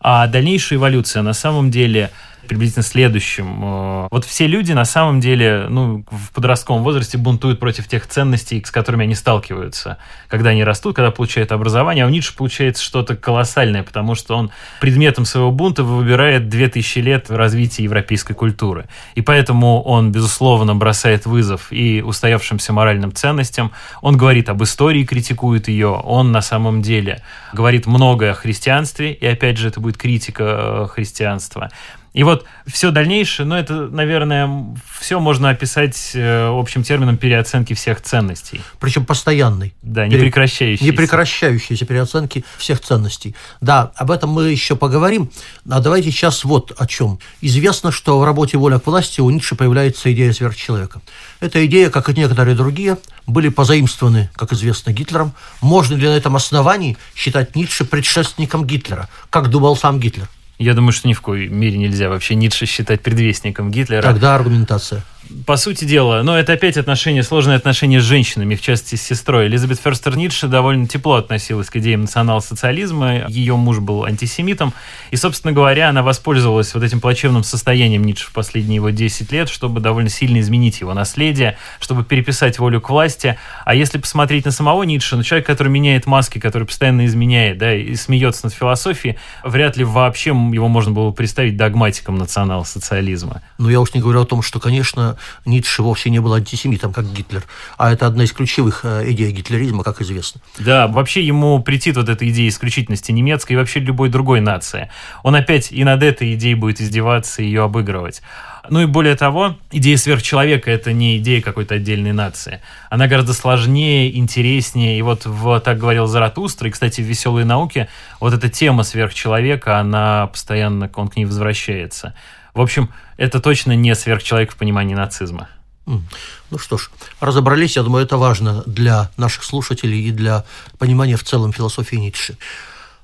а 0.00 0.28
дальнейшая 0.28 0.78
эволюция 0.78 1.22
на 1.22 1.32
самом 1.32 1.72
деле 1.72 2.10
приблизительно 2.52 2.82
следующим. 2.82 3.64
Э, 3.64 4.08
вот 4.10 4.26
все 4.26 4.46
люди 4.46 4.72
на 4.72 4.84
самом 4.84 5.20
деле 5.20 5.66
ну, 5.70 6.04
в 6.10 6.32
подростковом 6.34 6.82
возрасте 6.82 7.16
бунтуют 7.16 7.58
против 7.58 7.88
тех 7.88 8.06
ценностей, 8.06 8.62
с 8.62 8.70
которыми 8.70 9.04
они 9.04 9.14
сталкиваются, 9.14 9.96
когда 10.28 10.50
они 10.50 10.62
растут, 10.62 10.94
когда 10.94 11.10
получают 11.10 11.50
образование. 11.50 12.04
А 12.04 12.06
у 12.06 12.10
Ницше 12.10 12.36
получается 12.36 12.84
что-то 12.84 13.16
колоссальное, 13.16 13.82
потому 13.82 14.14
что 14.14 14.36
он 14.36 14.50
предметом 14.80 15.24
своего 15.24 15.50
бунта 15.50 15.82
выбирает 15.82 16.50
2000 16.50 16.98
лет 16.98 17.30
развития 17.30 17.84
европейской 17.84 18.34
культуры. 18.34 18.84
И 19.14 19.22
поэтому 19.22 19.82
он, 19.82 20.12
безусловно, 20.12 20.74
бросает 20.74 21.24
вызов 21.24 21.72
и 21.72 22.02
устоявшимся 22.02 22.74
моральным 22.74 23.14
ценностям. 23.14 23.72
Он 24.02 24.18
говорит 24.18 24.50
об 24.50 24.62
истории, 24.62 25.04
критикует 25.04 25.68
ее. 25.68 25.88
Он 25.88 26.32
на 26.32 26.42
самом 26.42 26.82
деле 26.82 27.22
говорит 27.54 27.86
многое 27.86 28.32
о 28.32 28.34
христианстве, 28.34 29.14
и 29.14 29.26
опять 29.26 29.56
же 29.56 29.68
это 29.68 29.80
будет 29.80 29.96
критика 29.96 30.44
э, 30.44 30.86
христианства. 30.92 31.70
И 32.12 32.24
вот 32.24 32.44
все 32.66 32.90
дальнейшее, 32.90 33.46
ну, 33.46 33.54
это, 33.54 33.88
наверное, 33.88 34.76
все 34.98 35.18
можно 35.18 35.48
описать 35.48 36.12
э, 36.14 36.46
общим 36.46 36.82
термином 36.82 37.16
переоценки 37.16 37.72
всех 37.72 38.02
ценностей. 38.02 38.60
Причем 38.80 39.06
постоянной. 39.06 39.72
Да, 39.82 40.06
непрекращающейся. 40.06 40.84
Непрекращающейся 40.84 41.86
переоценки 41.86 42.44
всех 42.58 42.80
ценностей. 42.80 43.34
Да, 43.62 43.92
об 43.96 44.10
этом 44.10 44.28
мы 44.30 44.50
еще 44.50 44.76
поговорим. 44.76 45.30
А 45.68 45.80
давайте 45.80 46.10
сейчас 46.10 46.44
вот 46.44 46.72
о 46.76 46.86
чем. 46.86 47.18
Известно, 47.40 47.90
что 47.90 48.18
в 48.18 48.24
работе 48.24 48.58
«Воля 48.58 48.78
к 48.78 48.86
власти» 48.86 49.22
у 49.22 49.30
Ницше 49.30 49.54
появляется 49.54 50.12
идея 50.12 50.32
сверхчеловека. 50.34 51.00
Эта 51.40 51.64
идея, 51.64 51.88
как 51.88 52.10
и 52.10 52.14
некоторые 52.14 52.54
другие, 52.54 52.98
были 53.26 53.48
позаимствованы, 53.48 54.30
как 54.34 54.52
известно, 54.52 54.92
Гитлером. 54.92 55.32
Можно 55.62 55.94
ли 55.94 56.06
на 56.06 56.16
этом 56.16 56.36
основании 56.36 56.98
считать 57.14 57.56
Ницше 57.56 57.86
предшественником 57.86 58.66
Гитлера, 58.66 59.08
как 59.30 59.48
думал 59.48 59.76
сам 59.76 59.98
Гитлер? 59.98 60.28
Я 60.62 60.74
думаю, 60.74 60.92
что 60.92 61.08
ни 61.08 61.12
в 61.12 61.20
коей 61.20 61.48
мере 61.48 61.76
нельзя 61.76 62.08
вообще 62.08 62.36
Ницше 62.36 62.66
считать 62.66 63.02
предвестником 63.02 63.70
Гитлера. 63.70 64.02
Тогда 64.02 64.36
аргументация 64.36 65.02
по 65.46 65.56
сути 65.56 65.84
дела, 65.84 66.22
но 66.22 66.38
это 66.38 66.52
опять 66.52 66.76
отношения, 66.76 67.22
сложные 67.22 67.56
отношения 67.56 68.00
с 68.00 68.04
женщинами, 68.04 68.54
в 68.54 68.60
частности 68.60 68.96
с 68.96 69.02
сестрой. 69.02 69.46
Элизабет 69.46 69.80
Ферстер 69.80 70.16
Ницше 70.16 70.46
довольно 70.48 70.86
тепло 70.86 71.16
относилась 71.16 71.70
к 71.70 71.76
идеям 71.76 72.02
национал-социализма. 72.02 73.26
Ее 73.28 73.56
муж 73.56 73.78
был 73.80 74.04
антисемитом. 74.04 74.72
И, 75.10 75.16
собственно 75.16 75.52
говоря, 75.52 75.88
она 75.88 76.02
воспользовалась 76.02 76.74
вот 76.74 76.82
этим 76.82 77.00
плачевным 77.00 77.44
состоянием 77.44 78.04
Ницше 78.04 78.26
в 78.26 78.32
последние 78.32 78.76
его 78.76 78.90
10 78.90 79.32
лет, 79.32 79.48
чтобы 79.48 79.80
довольно 79.80 80.10
сильно 80.10 80.40
изменить 80.40 80.80
его 80.80 80.94
наследие, 80.94 81.56
чтобы 81.80 82.04
переписать 82.04 82.58
волю 82.58 82.80
к 82.80 82.90
власти. 82.90 83.38
А 83.64 83.74
если 83.74 83.98
посмотреть 83.98 84.44
на 84.44 84.50
самого 84.50 84.82
Ницше, 84.82 85.16
ну, 85.16 85.22
человек, 85.22 85.46
который 85.46 85.68
меняет 85.68 86.06
маски, 86.06 86.38
который 86.38 86.66
постоянно 86.66 87.06
изменяет, 87.06 87.58
да, 87.58 87.74
и 87.74 87.94
смеется 87.94 88.46
над 88.46 88.54
философией, 88.54 89.16
вряд 89.44 89.76
ли 89.76 89.84
вообще 89.84 90.30
его 90.30 90.68
можно 90.68 90.92
было 90.92 91.10
представить 91.10 91.56
догматиком 91.56 92.16
национал-социализма. 92.16 93.42
Ну, 93.58 93.68
я 93.68 93.80
уж 93.80 93.94
не 93.94 94.00
говорю 94.00 94.22
о 94.22 94.26
том, 94.26 94.42
что, 94.42 94.60
конечно, 94.60 95.16
Ницше 95.44 95.82
вовсе 95.82 96.10
не 96.10 96.18
был 96.20 96.34
антисемитом, 96.34 96.92
как 96.92 97.12
Гитлер, 97.12 97.44
а 97.78 97.92
это 97.92 98.06
одна 98.06 98.24
из 98.24 98.32
ключевых 98.32 98.80
э, 98.84 99.10
идей 99.10 99.32
гитлеризма, 99.32 99.84
как 99.84 100.00
известно. 100.00 100.40
Да, 100.58 100.86
вообще 100.86 101.22
ему 101.22 101.62
претит 101.62 101.96
вот 101.96 102.08
эта 102.08 102.28
идея 102.28 102.48
исключительности 102.48 103.12
немецкой 103.12 103.52
и 103.54 103.56
вообще 103.56 103.80
любой 103.80 104.08
другой 104.08 104.40
нации. 104.40 104.90
Он 105.22 105.34
опять 105.34 105.72
и 105.72 105.84
над 105.84 106.02
этой 106.02 106.34
идеей 106.34 106.54
будет 106.54 106.80
издеваться 106.80 107.42
и 107.42 107.46
ее 107.46 107.64
обыгрывать. 107.64 108.22
Ну 108.68 108.80
и 108.80 108.86
более 108.86 109.16
того, 109.16 109.56
идея 109.72 109.96
сверхчеловека– 109.96 110.70
это 110.72 110.92
не 110.92 111.18
идея 111.18 111.42
какой-то 111.42 111.74
отдельной 111.74 112.12
нации. 112.12 112.60
Она 112.90 113.08
гораздо 113.08 113.34
сложнее, 113.34 114.16
интереснее. 114.16 114.98
И 114.98 115.02
вот 115.02 115.26
в, 115.26 115.58
так 115.60 115.78
говорил 115.78 116.06
Заратустра, 116.06 116.68
и, 116.68 116.70
кстати, 116.70 117.00
в 117.00 117.04
«Веселой 117.04 117.44
науке» 117.44 117.88
вот 118.20 118.34
эта 118.34 118.48
тема 118.48 118.84
сверхчеловека, 118.84 119.80
она 119.80 120.28
постоянно, 120.28 120.88
он 120.94 121.08
к 121.08 121.16
ней 121.16 121.24
возвращается. 121.24 122.14
В 122.54 122.60
общем, 122.60 122.90
это 123.22 123.38
точно 123.38 123.76
не 123.76 123.94
сверхчеловек 123.94 124.50
в 124.50 124.56
понимании 124.56 124.96
нацизма. 124.96 125.48
Ну 125.86 126.58
что 126.58 126.76
ж, 126.76 126.90
разобрались, 127.20 127.76
я 127.76 127.84
думаю, 127.84 128.04
это 128.04 128.16
важно 128.16 128.64
для 128.66 129.10
наших 129.16 129.44
слушателей 129.44 130.08
и 130.08 130.10
для 130.10 130.44
понимания 130.78 131.16
в 131.16 131.22
целом 131.22 131.52
философии 131.52 131.96
Ницше. 131.96 132.36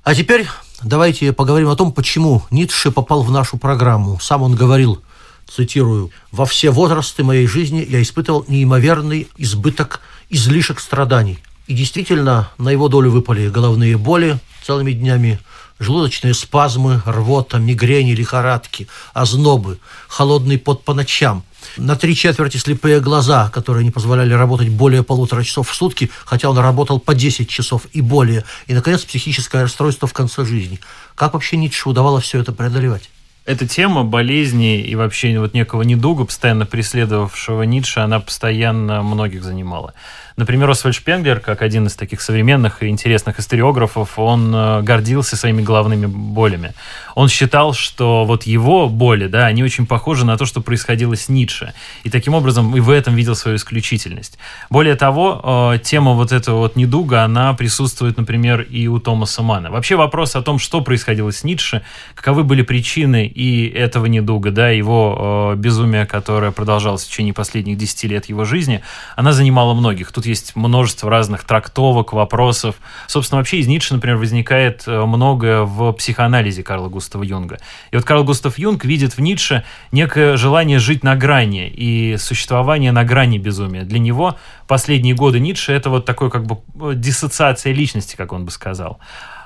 А 0.03 0.13
теперь 0.13 0.45
давайте 0.83 1.31
поговорим 1.31 1.69
о 1.69 1.75
том, 1.77 1.93
почему 1.93 2.43
Ницше 2.51 2.91
попал 2.91 3.23
в 3.23 3.31
нашу 3.31 3.57
программу. 3.57 4.19
Сам 4.19 4.43
он 4.43 4.55
говорил, 4.55 5.01
цитирую, 5.47 6.11
«Во 6.33 6.45
все 6.45 6.69
возрасты 6.69 7.23
моей 7.23 7.47
жизни 7.47 7.85
я 7.87 8.01
испытывал 8.01 8.43
неимоверный 8.49 9.29
избыток, 9.37 10.01
излишек 10.29 10.81
страданий». 10.81 11.39
И 11.67 11.73
действительно, 11.73 12.49
на 12.57 12.71
его 12.71 12.89
долю 12.89 13.09
выпали 13.09 13.47
головные 13.47 13.97
боли 13.97 14.37
целыми 14.65 14.91
днями, 14.91 15.39
желудочные 15.79 16.33
спазмы, 16.33 17.01
рвота, 17.05 17.57
мигрени, 17.57 18.11
лихорадки, 18.11 18.87
ознобы, 19.13 19.79
холодный 20.07 20.57
пот 20.57 20.83
по 20.83 20.93
ночам, 20.93 21.43
на 21.77 21.95
три 21.95 22.15
четверти 22.15 22.57
слепые 22.57 22.99
глаза, 22.99 23.49
которые 23.49 23.83
не 23.83 23.91
позволяли 23.91 24.33
работать 24.33 24.69
более 24.69 25.03
полутора 25.03 25.43
часов 25.43 25.69
в 25.69 25.75
сутки, 25.75 26.09
хотя 26.25 26.49
он 26.49 26.57
работал 26.57 26.99
по 26.99 27.13
10 27.13 27.49
часов 27.49 27.85
и 27.91 28.01
более, 28.01 28.43
и, 28.67 28.73
наконец, 28.73 29.03
психическое 29.03 29.63
расстройство 29.63 30.07
в 30.07 30.13
конце 30.13 30.45
жизни. 30.45 30.79
Как 31.15 31.33
вообще 31.33 31.57
Ницше 31.57 31.89
удавалось 31.89 32.23
все 32.23 32.39
это 32.39 32.51
преодолевать? 32.51 33.09
Эта 33.49 33.67
тема 33.67 34.03
болезни 34.03 34.79
и 34.79 34.93
вообще 34.93 35.39
вот 35.39 35.55
некого 35.55 35.81
недуга, 35.81 36.23
постоянно 36.23 36.67
преследовавшего 36.67 37.63
Ницше, 37.63 38.01
она 38.01 38.19
постоянно 38.19 39.01
многих 39.01 39.43
занимала. 39.43 39.95
Например, 40.39 40.69
Освальд 40.69 40.95
Шпенглер, 40.95 41.41
как 41.41 41.61
один 41.61 41.87
из 41.87 41.95
таких 41.95 42.21
современных 42.21 42.81
и 42.81 42.87
интересных 42.87 43.39
историографов, 43.39 44.17
он 44.17 44.55
э, 44.55 44.81
гордился 44.83 45.35
своими 45.35 45.61
головными 45.61 46.05
болями. 46.05 46.73
Он 47.13 47.27
считал, 47.27 47.73
что 47.73 48.23
вот 48.23 48.43
его 48.43 48.87
боли, 48.87 49.27
да, 49.27 49.47
они 49.47 49.63
очень 49.63 49.85
похожи 49.85 50.25
на 50.25 50.37
то, 50.37 50.45
что 50.45 50.61
происходило 50.61 51.13
с 51.17 51.27
Ницше. 51.27 51.73
И 52.05 52.09
таким 52.09 52.35
образом 52.35 52.73
и 52.73 52.79
в 52.79 52.89
этом 52.89 53.15
видел 53.15 53.35
свою 53.35 53.57
исключительность. 53.57 54.37
Более 54.69 54.95
того, 54.95 55.73
э, 55.73 55.79
тема 55.79 56.13
вот 56.13 56.31
этого 56.31 56.59
вот 56.59 56.77
недуга, 56.77 57.23
она 57.23 57.53
присутствует, 57.53 58.15
например, 58.15 58.61
и 58.61 58.87
у 58.87 58.99
Томаса 58.99 59.41
Мана. 59.41 59.71
Вообще 59.71 59.97
вопрос 59.97 60.37
о 60.37 60.41
том, 60.41 60.57
что 60.57 60.79
происходило 60.79 61.33
с 61.33 61.43
Ницше, 61.43 61.81
каковы 62.15 62.45
были 62.45 62.61
причины 62.61 63.27
и 63.39 63.69
этого 63.69 64.07
недуга, 64.07 64.51
да, 64.51 64.67
его 64.67 65.53
э, 65.53 65.55
безумия, 65.55 66.05
которое 66.05 66.51
продолжалось 66.51 67.05
в 67.05 67.07
течение 67.09 67.33
последних 67.33 67.77
10 67.77 68.03
лет 68.03 68.25
его 68.25 68.43
жизни, 68.43 68.81
она 69.15 69.31
занимала 69.31 69.73
многих. 69.73 70.11
Тут 70.11 70.25
есть 70.25 70.57
множество 70.57 71.09
разных 71.09 71.45
трактовок, 71.45 72.11
вопросов. 72.11 72.75
Собственно, 73.07 73.39
вообще 73.39 73.59
из 73.59 73.67
Ницше, 73.67 73.93
например, 73.93 74.17
возникает 74.17 74.83
э, 74.87 75.05
многое 75.05 75.61
в 75.61 75.93
психоанализе 75.93 76.63
Карла 76.63 76.89
Густава 76.89 77.23
Юнга. 77.23 77.59
И 77.91 77.95
вот 77.95 78.03
Карл 78.03 78.25
Густав 78.25 78.59
Юнг 78.59 78.83
видит 78.83 79.15
в 79.15 79.21
Ницше 79.21 79.63
некое 79.93 80.35
желание 80.35 80.79
жить 80.79 81.05
на 81.05 81.15
грани 81.15 81.69
и 81.69 82.17
существование 82.17 82.91
на 82.91 83.05
грани 83.05 83.37
безумия. 83.37 83.83
Для 83.83 83.99
него 83.99 84.35
последние 84.67 85.15
годы 85.15 85.39
Ницше 85.39 85.71
это 85.71 85.89
вот 85.89 86.03
такой 86.03 86.29
как 86.29 86.45
бы 86.45 86.57
э, 86.81 86.91
диссоциация 86.93 87.71
личности, 87.71 88.17
как 88.17 88.33
он 88.33 88.43
бы 88.43 88.51
сказал. 88.51 88.99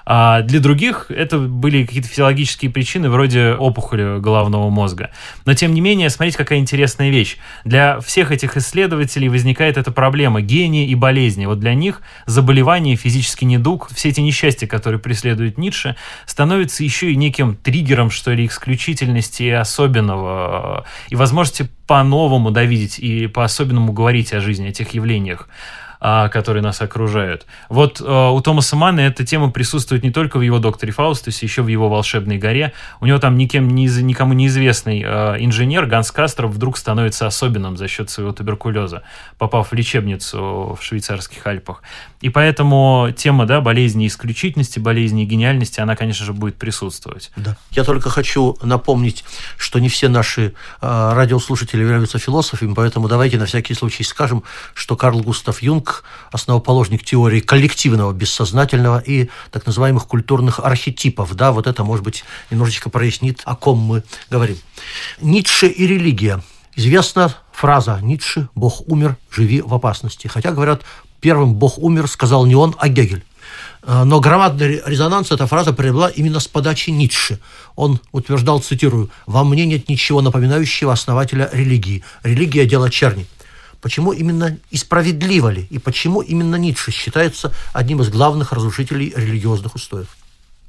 А 0.06 0.42
для 0.42 0.60
других 0.60 1.08
это 1.10 1.40
были 1.40 1.86
какие-то 1.86 2.10
физиологические 2.10 2.72
причины 2.72 3.10
вроде 3.10 3.54
опухоли 3.54 4.20
головного 4.20 4.70
мозга. 4.70 5.12
Но 5.46 5.54
тем 5.54 5.74
не 5.74 5.82
менее, 5.82 6.10
смотрите, 6.10 6.38
какая 6.38 6.60
интересная 6.60 7.10
вещь. 7.10 7.38
Для 7.64 8.00
всех 8.00 8.32
этих 8.32 8.58
исследователей 8.58 9.30
возникает 9.30 9.78
эта 9.78 9.92
проблема 9.92 10.42
гения 10.42 10.86
и 10.88 10.96
болезни. 10.96 11.46
Вот 11.46 11.60
для 11.60 11.74
них 11.74 12.02
заболевание, 12.26 12.96
физический 12.96 13.46
недуг, 13.46 13.90
все 13.94 14.10
эти 14.10 14.20
несчастья, 14.20 14.68
которые 14.68 15.00
преследуют 15.00 15.58
Ницше, 15.58 15.96
становятся 16.26 16.84
еще 16.84 17.12
и 17.12 17.16
неким 17.16 17.56
триггером, 17.56 18.10
что 18.10 18.32
ли, 18.34 18.46
исключительности 18.46 19.44
и 19.44 19.50
особенного, 19.50 20.86
и 21.10 21.16
возможности 21.16 21.70
по-новому 21.88 22.52
довидеть 22.52 23.00
и 23.00 23.28
по-особенному 23.28 23.92
говорить 23.92 24.34
о 24.34 24.40
жизни, 24.40 24.68
о 24.68 24.72
тех 24.72 24.94
явлениях. 24.94 25.48
А, 26.06 26.28
которые 26.28 26.62
нас 26.62 26.82
окружают. 26.82 27.46
Вот 27.70 28.02
а, 28.06 28.32
у 28.32 28.42
Томаса 28.42 28.76
Манна 28.76 29.00
эта 29.00 29.26
тема 29.26 29.52
присутствует 29.52 30.04
не 30.04 30.12
только 30.12 30.38
в 30.38 30.42
его 30.42 30.60
«Докторе 30.60 30.92
Фаустусе», 30.92 31.46
еще 31.46 31.62
в 31.62 31.70
его 31.70 31.88
«Волшебной 31.88 32.38
горе». 32.38 32.74
У 33.00 33.06
него 33.06 33.20
там 33.20 33.38
никем, 33.38 33.70
никому 33.70 34.34
неизвестный 34.34 35.02
а, 35.06 35.38
инженер 35.38 35.86
Ганс 35.86 36.12
Кастров 36.12 36.52
вдруг 36.52 36.78
становится 36.78 37.26
особенным 37.26 37.78
за 37.78 37.88
счет 37.88 38.10
своего 38.10 38.34
туберкулеза, 38.34 39.04
попав 39.38 39.72
в 39.72 39.74
лечебницу 39.74 40.78
в 40.78 40.84
швейцарских 40.84 41.48
Альпах. 41.48 41.82
И 42.20 42.28
поэтому 42.28 43.08
тема 43.16 43.46
да, 43.46 43.62
болезни 43.62 44.06
исключительности, 44.06 44.80
болезни 44.80 45.24
гениальности, 45.24 45.80
она, 45.80 45.96
конечно 45.96 46.26
же, 46.26 46.34
будет 46.34 46.58
присутствовать. 46.58 47.32
Да. 47.38 47.56
Я 47.72 47.86
только 47.86 48.10
хочу 48.10 48.58
напомнить, 48.62 49.24
что 49.56 49.80
не 49.80 49.88
все 49.88 50.10
наши 50.10 50.54
э, 50.82 51.12
радиослушатели 51.14 51.80
являются 51.80 52.20
философами, 52.20 52.74
поэтому 52.74 53.08
давайте 53.08 53.38
на 53.38 53.46
всякий 53.46 53.74
случай 53.74 54.04
скажем, 54.04 54.44
что 54.74 54.98
Карл 54.98 55.22
Густав 55.22 55.62
Юнг 55.62 55.93
основоположник 56.32 57.04
теории 57.04 57.40
коллективного 57.40 58.12
бессознательного 58.14 59.00
и 59.00 59.30
так 59.52 59.66
называемых 59.66 60.08
культурных 60.08 60.60
архетипов. 60.60 61.36
Да, 61.36 61.52
вот 61.52 61.68
это, 61.68 61.84
может 61.84 62.04
быть, 62.04 62.24
немножечко 62.50 62.90
прояснит, 62.90 63.42
о 63.46 63.56
ком 63.56 63.80
мы 63.80 64.04
говорим. 64.30 64.58
Ницше 65.22 65.68
и 65.68 65.86
религия. 65.86 66.42
Известна 66.76 67.34
фраза 67.52 68.00
Ницше 68.02 68.50
«Бог 68.56 68.82
умер, 68.88 69.18
живи 69.30 69.62
в 69.62 69.74
опасности». 69.74 70.28
Хотя, 70.28 70.52
говорят, 70.52 70.82
первым 71.22 71.54
«Бог 71.54 71.78
умер» 71.78 72.08
сказал 72.08 72.46
не 72.46 72.56
он, 72.56 72.76
а 72.80 72.90
Гегель. 72.90 73.24
А, 73.84 74.06
но 74.06 74.20
громадный 74.20 74.82
резонанс 74.86 75.32
эта 75.32 75.46
фраза 75.46 75.74
приобрела 75.74 76.10
именно 76.10 76.40
с 76.40 76.48
подачи 76.48 76.90
Ницше. 76.90 77.40
Он 77.76 78.00
утверждал, 78.12 78.62
цитирую, 78.62 79.12
«Во 79.26 79.44
мне 79.44 79.66
нет 79.66 79.90
ничего 79.90 80.22
напоминающего 80.22 80.94
основателя 80.94 81.50
религии. 81.52 82.04
Религия– 82.24 82.66
дело 82.68 82.90
черни». 82.90 83.28
Почему 83.84 84.14
именно 84.14 84.58
и 84.72 84.78
справедливо 84.78 85.50
ли, 85.50 85.68
и 85.70 85.78
почему 85.78 86.22
именно 86.22 86.56
Ницше 86.56 86.92
считается 86.92 87.54
одним 87.74 88.02
из 88.02 88.10
главных 88.10 88.54
разрушителей 88.54 89.14
религиозных 89.14 89.76
устоев? 89.76 90.08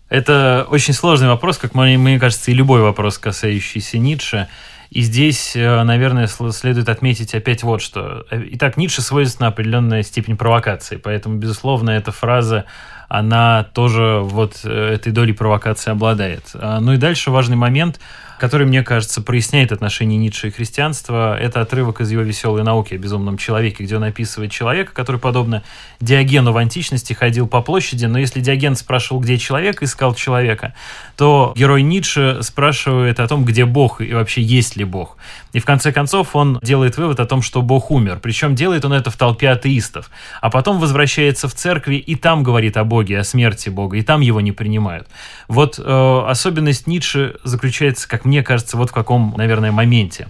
Это 0.09 0.67
очень 0.69 0.95
сложный 0.95 1.29
вопрос, 1.29 1.59
как 1.59 1.75
мне, 1.75 2.19
кажется, 2.19 2.51
и 2.51 2.55
любой 2.55 2.83
вопрос, 2.83 3.19
касающийся 3.19 3.99
Ницше. 3.99 4.49
И 4.91 5.03
здесь, 5.03 5.55
э, 5.55 5.83
наверное, 5.85 6.27
следует 6.27 6.89
отметить 6.89 7.35
опять 7.37 7.63
вот 7.63 7.81
что. 7.83 8.27
Итак, 8.33 8.77
Ницше 8.77 9.01
свойственна 9.01 9.49
определенная 9.49 10.03
степень 10.03 10.37
провокации, 10.37 10.97
поэтому, 10.97 11.37
безусловно, 11.37 11.91
эта 11.91 12.11
фраза, 12.11 12.65
она 13.09 13.65
тоже 13.65 14.21
вот 14.23 14.61
э, 14.65 14.95
этой 14.95 15.13
долей 15.13 15.33
провокации 15.33 15.91
обладает. 15.91 16.51
А, 16.55 16.81
ну 16.81 16.93
и 16.93 16.97
дальше 16.97 17.31
важный 17.31 17.57
момент– 17.57 18.01
который, 18.39 18.67
мне 18.67 18.83
кажется, 18.83 19.23
проясняет 19.23 19.73
отношения 19.73 20.17
Ницше 20.17 20.49
и 20.49 20.51
христианства. 20.51 21.39
Это 21.39 21.61
отрывок 21.61 22.01
из 22.01 22.11
его 22.11 22.23
«Веселой 22.23 22.63
науки» 22.63 22.95
о 22.95 22.99
безумном 22.99 23.39
человеке, 23.39 23.85
где 23.85 23.97
он 23.97 24.05
описывает 24.05 24.51
человека, 24.51 24.93
который, 24.93 25.21
подобно 25.21 25.63
Диогену 26.01 26.53
в 26.53 26.57
античности, 26.57 27.13
ходил 27.13 27.47
по 27.47 27.63
площади, 27.63 28.07
но 28.07 28.19
если 28.19 28.41
Диоген 28.41 28.77
спрашивал, 28.77 29.21
где 29.21 29.39
человек, 29.39 29.83
искал 29.83 30.15
человека, 30.15 30.75
то 31.17 31.53
герой 31.57 31.83
Ницше 31.83 32.41
спрашивает 32.43 33.21
о 33.21 33.29
том, 33.29 33.45
где 33.45 33.65
Бог 33.65 34.01
и 34.01 34.13
вообще 34.13 34.43
есть 34.43 34.77
ли 34.77 34.85
Бог. 34.85 35.17
И 35.53 35.61
в 35.61 35.65
конце 35.65 35.93
концов 35.93 36.35
он 36.35 36.59
делает 36.63 36.97
вывод 36.97 37.21
о 37.21 37.27
том, 37.27 37.41
что 37.41 37.63
Бог 37.63 37.91
умер. 37.91 38.19
Причем 38.21 38.55
делает 38.55 38.85
он 38.85 38.93
это 38.93 39.11
в 39.11 39.17
толпе 39.17 39.49
атеистов. 39.51 40.11
А 40.41 40.51
потом 40.51 40.81
возвращается 40.81 41.49
в 41.49 41.55
церкви 41.55 41.97
и 41.97 42.17
там 42.17 42.43
говорит 42.43 42.77
о 42.77 42.85
Боге, 42.85 42.94
о 43.03 43.25
смерти 43.25 43.69
Бога, 43.69 43.97
и 43.97 44.03
там 44.03 44.21
его 44.21 44.41
не 44.41 44.53
принимают. 44.53 45.09
Вот 45.49 45.79
э, 45.79 46.25
особенность 46.29 46.87
Ницше 46.87 47.37
заключается, 47.45 48.09
как 48.09 48.25
мне 48.25 48.43
кажется, 48.43 48.77
вот 48.77 48.91
в 48.91 48.93
каком, 48.93 49.35
наверное, 49.37 49.73
моменте. 49.73 50.29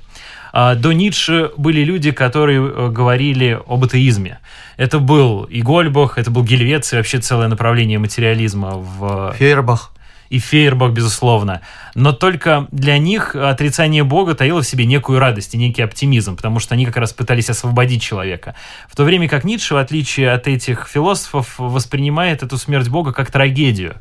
А, 0.52 0.76
до 0.76 0.92
Ницше 0.92 1.50
были 1.56 1.82
люди, 1.82 2.12
которые 2.12 2.60
э, 2.60 2.88
говорили 2.88 3.60
об 3.66 3.84
атеизме. 3.84 4.38
Это 4.76 5.00
был 5.00 5.44
и 5.44 5.62
Гольбах, 5.62 6.16
это 6.16 6.30
был 6.30 6.44
Гельвец, 6.44 6.92
и 6.92 6.96
вообще 6.96 7.18
целое 7.18 7.48
направление 7.48 7.98
материализма 7.98 8.76
в... 8.76 9.34
Фейербах 9.36 9.92
и 10.34 10.38
Фейербах, 10.40 10.90
безусловно. 10.90 11.60
Но 11.94 12.12
только 12.12 12.66
для 12.72 12.98
них 12.98 13.36
отрицание 13.36 14.02
Бога 14.02 14.34
таило 14.34 14.62
в 14.62 14.66
себе 14.66 14.84
некую 14.84 15.20
радость 15.20 15.54
и 15.54 15.58
некий 15.58 15.82
оптимизм, 15.82 16.34
потому 16.34 16.58
что 16.58 16.74
они 16.74 16.86
как 16.86 16.96
раз 16.96 17.12
пытались 17.12 17.50
освободить 17.50 18.02
человека. 18.02 18.56
В 18.88 18.96
то 18.96 19.04
время 19.04 19.28
как 19.28 19.44
Ницше, 19.44 19.74
в 19.74 19.76
отличие 19.76 20.32
от 20.32 20.48
этих 20.48 20.88
философов, 20.88 21.54
воспринимает 21.56 22.42
эту 22.42 22.58
смерть 22.58 22.88
Бога 22.88 23.12
как 23.12 23.30
трагедию. 23.30 23.94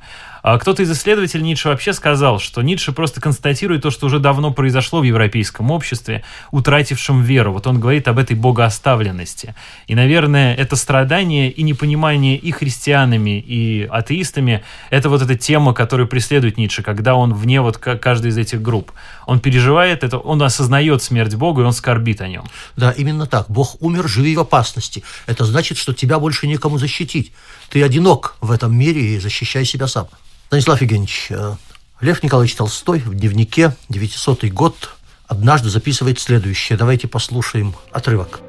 А 0.43 0.57
кто-то 0.59 0.83
из 0.83 0.91
исследователей 0.91 1.41
Ницше 1.41 1.69
вообще 1.69 1.93
сказал, 1.93 2.37
что 2.37 2.61
Ницше 2.61 2.91
просто 2.91 3.21
констатирует 3.21 3.83
то, 3.83 3.91
что 3.91 4.07
уже 4.07 4.19
давно 4.19 4.51
произошло 4.51 4.99
в 4.99 5.03
европейском 5.03 5.71
обществе, 5.71 6.21
утратившем 6.51 7.21
веру. 7.21 7.53
Вот 7.53 7.65
он 7.65 7.79
говорит 7.79 8.09
об 8.09 8.19
этой 8.19 8.35
богооставленности. 8.35 9.55
И, 9.87 9.95
наверное, 9.95 10.53
это 10.53 10.75
страдание 10.75 11.49
и 11.49 11.63
непонимание 11.63 12.35
и 12.35 12.51
христианами, 12.51 13.39
и 13.39 13.87
атеистами, 13.89 14.65
это 14.89 15.07
вот 15.07 15.21
эта 15.21 15.37
тема, 15.37 15.73
которую 15.73 16.09
преследует 16.09 16.57
Ницше, 16.57 16.83
когда 16.83 17.15
он 17.15 17.33
вне 17.33 17.61
вот 17.61 17.77
каждой 17.77 18.31
из 18.31 18.37
этих 18.37 18.61
групп. 18.61 18.91
Он 19.25 19.39
переживает 19.39 20.03
это, 20.03 20.17
он 20.17 20.43
осознает 20.43 21.01
смерть 21.01 21.35
Бога, 21.35 21.61
и 21.61 21.65
он 21.65 21.71
скорбит 21.71 22.19
о 22.19 22.27
нем. 22.27 22.43
Да, 22.75 22.91
именно 22.91 23.27
так. 23.27 23.49
Бог 23.49 23.81
умер, 23.81 24.09
живи 24.09 24.35
в 24.35 24.41
опасности. 24.41 25.05
Это 25.25 25.45
значит, 25.45 25.77
что 25.77 25.93
тебя 25.93 26.19
больше 26.19 26.47
некому 26.47 26.77
защитить. 26.77 27.31
Ты 27.69 27.81
одинок 27.81 28.35
в 28.41 28.51
этом 28.51 28.77
мире 28.77 29.15
и 29.15 29.19
защищай 29.19 29.63
себя 29.63 29.87
сам. 29.87 30.09
Станислав 30.47 30.81
Евгеньевич, 30.81 31.27
э, 31.29 31.55
Лев 32.01 32.21
Николаевич 32.21 32.55
Толстой 32.55 32.99
в 32.99 33.15
дневнике 33.15 33.75
900 33.89 34.45
год 34.51 34.89
однажды 35.27 35.69
записывает 35.69 36.19
следующее. 36.19 36.77
Давайте 36.77 37.07
послушаем 37.07 37.73
отрывок. 37.91 38.41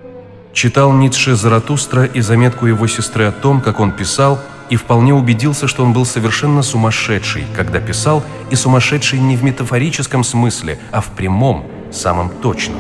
Читал 0.53 0.93
Ницше 0.93 1.35
Заратустра 1.35 2.05
и 2.05 2.21
заметку 2.21 2.67
его 2.67 2.87
сестры 2.87 3.25
о 3.25 3.33
том, 3.33 3.61
как 3.61 3.81
он 3.81 3.93
писал, 3.93 4.41
и 4.71 4.77
вполне 4.77 5.15
убедился, 5.15 5.69
что 5.69 5.85
он 5.85 5.93
был 5.93 6.07
совершенно 6.07 6.63
сумасшедший, 6.63 7.45
когда 7.55 7.81
писал, 7.81 8.25
и 8.51 8.57
сумасшедший 8.57 9.19
не 9.19 9.37
в 9.37 9.45
метафорическом 9.45 10.25
смысле, 10.25 10.79
а 10.91 11.01
в 11.01 11.09
прямом, 11.09 11.67
самом 11.93 12.31
точном. 12.41 12.79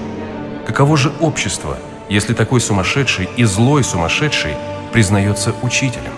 Каково 0.66 0.96
же 0.96 1.12
общество, 1.20 1.79
если 2.09 2.33
такой 2.33 2.61
сумасшедший 2.61 3.29
и 3.37 3.44
злой 3.44 3.85
сумасшедший 3.85 4.55
признается 4.92 5.55
учителем? 5.62 6.12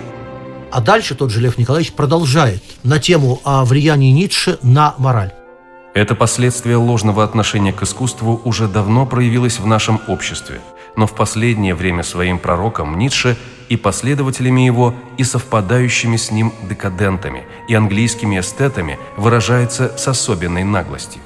А 0.76 0.82
дальше 0.82 1.14
тот 1.14 1.30
же 1.30 1.40
Лев 1.40 1.56
Николаевич 1.56 1.94
продолжает 1.94 2.62
на 2.82 2.98
тему 2.98 3.40
о 3.44 3.64
влиянии 3.64 4.10
Ницше 4.10 4.58
на 4.60 4.94
мораль. 4.98 5.32
Это 5.94 6.14
последствие 6.14 6.76
ложного 6.76 7.24
отношения 7.24 7.72
к 7.72 7.82
искусству 7.82 8.42
уже 8.44 8.68
давно 8.68 9.06
проявилось 9.06 9.58
в 9.58 9.66
нашем 9.66 10.02
обществе, 10.06 10.60
но 10.94 11.06
в 11.06 11.14
последнее 11.14 11.74
время 11.74 12.02
своим 12.02 12.38
пророком 12.38 12.98
Ницше 12.98 13.38
и 13.70 13.78
последователями 13.78 14.66
его, 14.66 14.94
и 15.16 15.24
совпадающими 15.24 16.18
с 16.18 16.30
ним 16.30 16.52
декадентами 16.68 17.44
и 17.68 17.74
английскими 17.74 18.38
эстетами 18.38 18.98
выражается 19.16 19.96
с 19.96 20.06
особенной 20.08 20.64
наглостью. 20.64 21.22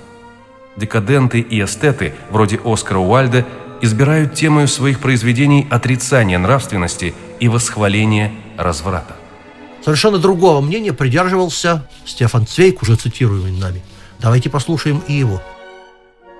Декаденты 0.76 1.40
и 1.40 1.60
эстеты, 1.60 2.14
вроде 2.30 2.60
Оскара 2.64 2.98
Уальда, 2.98 3.44
избирают 3.82 4.34
темой 4.34 4.68
своих 4.68 5.00
произведений 5.00 5.66
отрицание 5.70 6.38
нравственности 6.38 7.14
и 7.40 7.48
восхваление 7.48 8.30
разврата. 8.56 9.16
Совершенно 9.82 10.18
другого 10.18 10.60
мнения 10.60 10.92
придерживался 10.92 11.86
Стефан 12.04 12.46
Цвейк, 12.46 12.82
уже 12.82 12.96
цитируемый 12.96 13.52
нами. 13.52 13.82
Давайте 14.18 14.50
послушаем 14.50 15.02
и 15.08 15.14
его. 15.14 15.40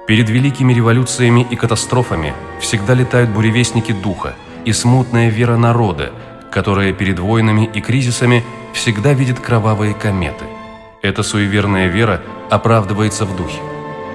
Перед 0.07 0.29
великими 0.29 0.73
революциями 0.75 1.47
и 1.51 1.57
катастрофами 1.57 2.35
всегда 2.61 2.95
летают 2.95 3.31
буревестники 3.31 3.93
духа 3.93 4.35
и 4.65 4.73
смутная 4.73 5.31
вера 5.31 5.57
народа, 5.57 6.13
которая 6.51 6.93
перед 6.93 7.19
войнами 7.19 7.71
и 7.73 7.81
кризисами 7.81 8.45
всегда 8.75 9.13
видит 9.13 9.41
кровавые 9.41 9.95
кометы. 9.95 10.45
Эта 11.03 11.23
суеверная 11.23 11.87
вера 11.87 12.21
оправдывается 12.51 13.25
в 13.25 13.37
духе. 13.37 13.61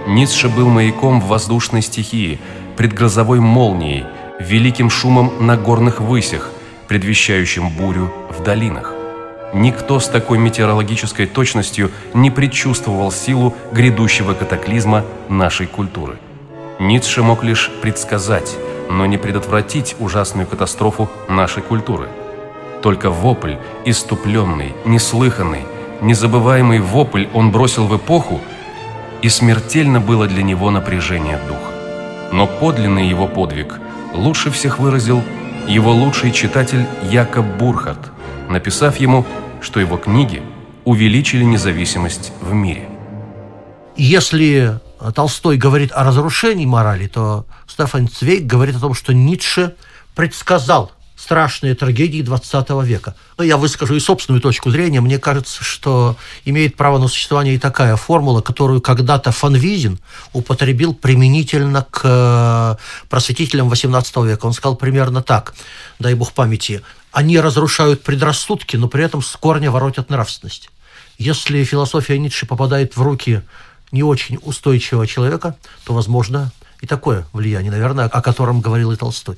Ницше 0.07 0.49
был 0.49 0.69
маяком 0.69 1.19
в 1.19 1.27
воздушной 1.27 1.81
стихии, 1.81 2.39
предгрозовой 2.77 3.39
молнией, 3.39 4.03
великим 4.39 4.89
шумом 4.89 5.31
на 5.39 5.57
горных 5.57 5.99
высях, 5.99 6.51
предвещающим 6.88 7.69
бурю 7.69 8.13
в 8.29 8.43
долинах. 8.43 8.94
Никто 9.55 10.01
с 10.01 10.09
такой 10.09 10.37
метеорологической 10.37 11.27
точностью 11.27 11.89
не 12.13 12.29
предчувствовал 12.29 13.09
силу 13.09 13.55
грядущего 13.71 14.33
катаклизма 14.33 15.05
нашей 15.29 15.65
культуры. 15.65 16.17
Ницше 16.77 17.23
мог 17.23 17.41
лишь 17.41 17.71
предсказать, 17.81 18.57
но 18.89 19.05
не 19.05 19.17
предотвратить 19.17 19.95
ужасную 19.97 20.45
катастрофу 20.45 21.09
нашей 21.29 21.63
культуры. 21.63 22.09
Только 22.81 23.09
вопль, 23.09 23.55
иступленный, 23.85 24.75
неслыханный, 24.83 25.63
незабываемый 26.01 26.81
вопль 26.81 27.27
он 27.33 27.53
бросил 27.53 27.87
в 27.87 27.95
эпоху, 27.95 28.41
и 29.21 29.29
смертельно 29.29 30.01
было 30.01 30.27
для 30.27 30.43
него 30.43 30.69
напряжение 30.69 31.39
духа. 31.47 32.33
Но 32.33 32.45
подлинный 32.45 33.07
его 33.07 33.25
подвиг 33.25 33.79
лучше 34.13 34.51
всех 34.51 34.79
выразил 34.79 35.23
его 35.65 35.93
лучший 35.93 36.33
читатель 36.33 36.85
Якоб 37.09 37.45
Бурхард, 37.57 38.11
написав 38.49 38.97
ему, 38.97 39.25
что 39.61 39.79
его 39.79 39.97
книги 39.97 40.41
увеличили 40.83 41.43
независимость 41.43 42.31
в 42.41 42.53
мире. 42.53 42.87
Если 43.97 44.79
Толстой 45.13 45.57
говорит 45.57 45.91
о 45.93 46.03
разрушении 46.03 46.65
морали, 46.65 47.07
то 47.07 47.45
Стефан 47.67 48.07
Цвейк 48.07 48.45
говорит 48.45 48.75
о 48.75 48.79
том, 48.79 48.93
что 48.93 49.13
Ницше 49.13 49.75
предсказал 50.15 50.91
страшные 51.25 51.73
трагедии 51.73 52.21
20 52.21 52.69
века. 52.83 53.15
Но 53.39 53.43
я 53.43 53.57
выскажу 53.57 53.95
и 53.95 53.99
собственную 53.99 54.41
точку 54.41 54.69
зрения. 54.69 55.01
Мне 55.01 55.17
кажется, 55.17 55.63
что 55.63 56.17
имеет 56.45 56.77
право 56.77 56.99
на 56.99 57.07
существование 57.07 57.55
и 57.55 57.57
такая 57.57 57.95
формула, 57.95 58.41
которую 58.41 58.79
когда-то 58.79 59.31
фон 59.31 59.55
Визин 59.55 59.97
употребил 60.33 60.93
применительно 60.93 61.83
к 61.89 62.01
э, 62.03 62.75
просветителям 63.09 63.69
18 63.69 64.15
века. 64.17 64.45
Он 64.45 64.53
сказал 64.53 64.75
примерно 64.75 65.23
так, 65.23 65.55
дай 65.97 66.13
бог 66.13 66.31
памяти, 66.31 66.83
они 67.11 67.39
разрушают 67.39 68.03
предрассудки, 68.03 68.75
но 68.77 68.88
при 68.88 69.03
этом 69.03 69.23
с 69.23 69.31
корня 69.31 69.71
воротят 69.71 70.11
нравственность. 70.11 70.69
Если 71.17 71.63
философия 71.63 72.19
Ницше 72.19 72.45
попадает 72.45 72.95
в 72.95 73.01
руки 73.01 73.41
не 73.91 74.03
очень 74.03 74.38
устойчивого 74.43 75.07
человека, 75.07 75.55
то 75.85 75.95
возможно 75.95 76.51
и 76.81 76.85
такое 76.85 77.25
влияние, 77.33 77.71
наверное, 77.71 78.05
о 78.05 78.21
котором 78.21 78.61
говорил 78.61 78.91
и 78.91 78.95
Толстой. 78.95 79.38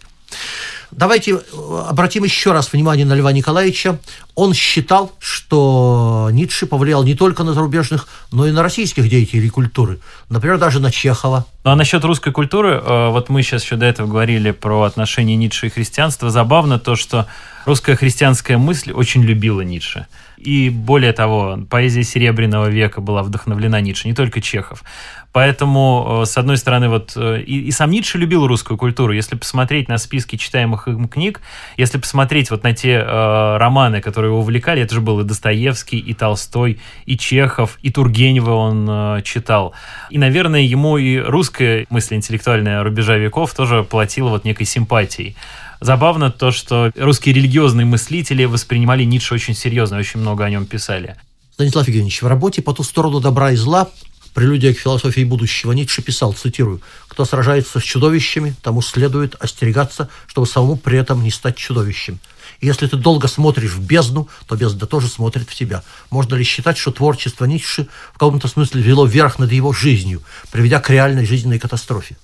Давайте 0.92 1.32
э, 1.32 1.84
обратим 1.90 2.24
еще 2.24 2.52
раз 2.52 2.72
внимание 2.72 3.06
на 3.06 3.14
Льва 3.14 3.32
Николаевича. 3.32 4.00
Он 4.36 4.54
считал, 4.54 5.14
что 5.20 6.30
Ницше 6.32 6.68
повлиял 6.68 7.04
не 7.04 7.16
только 7.16 7.44
на 7.44 7.54
зарубежных, 7.54 8.08
но 8.32 8.48
и 8.48 8.52
на 8.52 8.62
российских 8.62 9.10
деятелей 9.10 9.50
культуры. 9.50 10.00
Например, 10.30 10.60
даже 10.60 10.80
на 10.80 10.92
Чехова. 10.92 11.48
Ну 11.64 11.72
а 11.72 11.76
насчет 11.76 12.04
русской 12.06 12.32
культуры, 12.32 12.82
э, 12.82 13.10
вот 13.10 13.30
мы 13.30 13.42
сейчас 13.42 13.64
еще 13.64 13.78
до 13.78 13.88
этого 13.88 14.08
говорили 14.08 14.52
про 14.52 14.84
отношения 14.84 15.36
Ницше 15.36 15.68
и 15.68 15.70
христианства. 15.70 16.30
Забавно 16.30 16.78
то, 16.78 16.96
что 16.96 17.26
русская 17.66 17.96
христианская 17.96 18.58
мысль 18.58 18.92
очень 18.92 19.24
любила 19.24 19.62
Ницше. 19.62 20.06
И 20.38 20.70
более 20.70 21.14
того, 21.14 21.58
поэзия 21.68 22.04
Серебряного 22.04 22.68
века 22.68 23.02
была 23.02 23.24
вдохновлена 23.24 23.82
Ницше, 23.82 24.08
не 24.08 24.14
только 24.14 24.40
Чехов. 24.40 24.84
Поэтому, 25.32 26.22
э, 26.22 26.26
с 26.28 26.38
одной 26.38 26.58
стороны, 26.58 26.90
вот 26.90 27.18
и, 27.18 27.62
и 27.68 27.72
сам 27.72 27.90
Ницше 27.90 28.20
любил 28.20 28.46
русскую 28.46 28.78
культуру. 28.78 29.14
Если 29.14 29.36
посмотреть 29.36 29.90
на 29.90 29.98
списки 29.98 30.36
читаемых 30.36 30.77
им 30.86 31.08
книг, 31.08 31.42
если 31.78 31.98
посмотреть 31.98 32.52
вот 32.52 32.64
на 32.64 32.74
те 32.74 32.92
э, 32.92 33.58
романы, 33.58 34.02
которые 34.02 34.32
его 34.32 34.42
увлекали, 34.42 34.82
это 34.82 34.94
же 34.94 35.02
был 35.02 35.22
и 35.22 35.24
Достоевский, 35.24 35.98
и 35.98 36.14
Толстой, 36.14 36.80
и 37.06 37.18
Чехов, 37.18 37.80
и 37.82 37.90
Тургенева 37.90 38.52
он 38.52 38.88
э, 38.90 39.22
читал. 39.24 39.74
И, 40.10 40.18
наверное, 40.18 40.62
ему 40.62 40.98
и 40.98 41.18
русская 41.18 41.86
мысль 41.90 42.16
интеллектуальная 42.16 42.84
рубежа 42.84 43.16
веков 43.16 43.54
тоже 43.54 43.84
платила 43.84 44.30
вот 44.30 44.46
некой 44.46 44.66
симпатией. 44.66 45.36
Забавно 45.80 46.32
то, 46.32 46.52
что 46.52 46.92
русские 46.96 47.36
религиозные 47.36 47.86
мыслители 47.86 48.46
воспринимали 48.46 49.04
Ницше 49.04 49.34
очень 49.34 49.54
серьезно, 49.54 49.98
очень 49.98 50.20
много 50.20 50.44
о 50.44 50.50
нем 50.50 50.66
писали. 50.66 51.16
Станислав 51.54 51.88
Евгеньевич, 51.88 52.22
в 52.22 52.28
работе 52.28 52.62
«По 52.62 52.74
ту 52.74 52.84
сторону 52.84 53.20
добра 53.20 53.52
и 53.52 53.56
зла» 53.56 53.90
Прелюдия 54.38 54.72
к 54.72 54.78
философии 54.78 55.24
будущего 55.24 55.72
Ницше 55.72 56.04
писал, 56.04 56.32
цитирую, 56.32 56.80
«Кто 57.08 57.26
сражается 57.26 57.80
с 57.80 57.82
чудовищами, 57.82 58.54
тому 58.62 58.84
следует 58.84 59.34
остерегаться, 59.40 60.10
чтобы 60.28 60.46
самому 60.46 60.76
при 60.76 61.00
этом 61.00 61.24
не 61.24 61.32
стать 61.32 61.58
чудовищем. 61.58 62.20
И 62.60 62.68
если 62.68 62.86
ты 62.86 62.98
долго 62.98 63.28
смотришь 63.28 63.72
в 63.72 63.84
бездну, 63.84 64.30
то 64.46 64.56
бездна 64.56 64.86
тоже 64.86 65.08
смотрит 65.08 65.50
в 65.50 65.56
тебя. 65.56 65.82
Можно 66.12 66.36
ли 66.36 66.44
считать, 66.44 66.78
что 66.78 66.92
творчество 66.92 67.46
Ницше 67.46 67.88
в 68.14 68.20
каком-то 68.20 68.48
смысле 68.48 68.84
вело 68.84 69.08
верх 69.08 69.40
над 69.40 69.52
его 69.52 69.74
жизнью, 69.74 70.22
приведя 70.52 70.82
к 70.82 70.92
реальной 70.92 71.26
жизненной 71.26 71.58
катастрофе? 71.58 72.16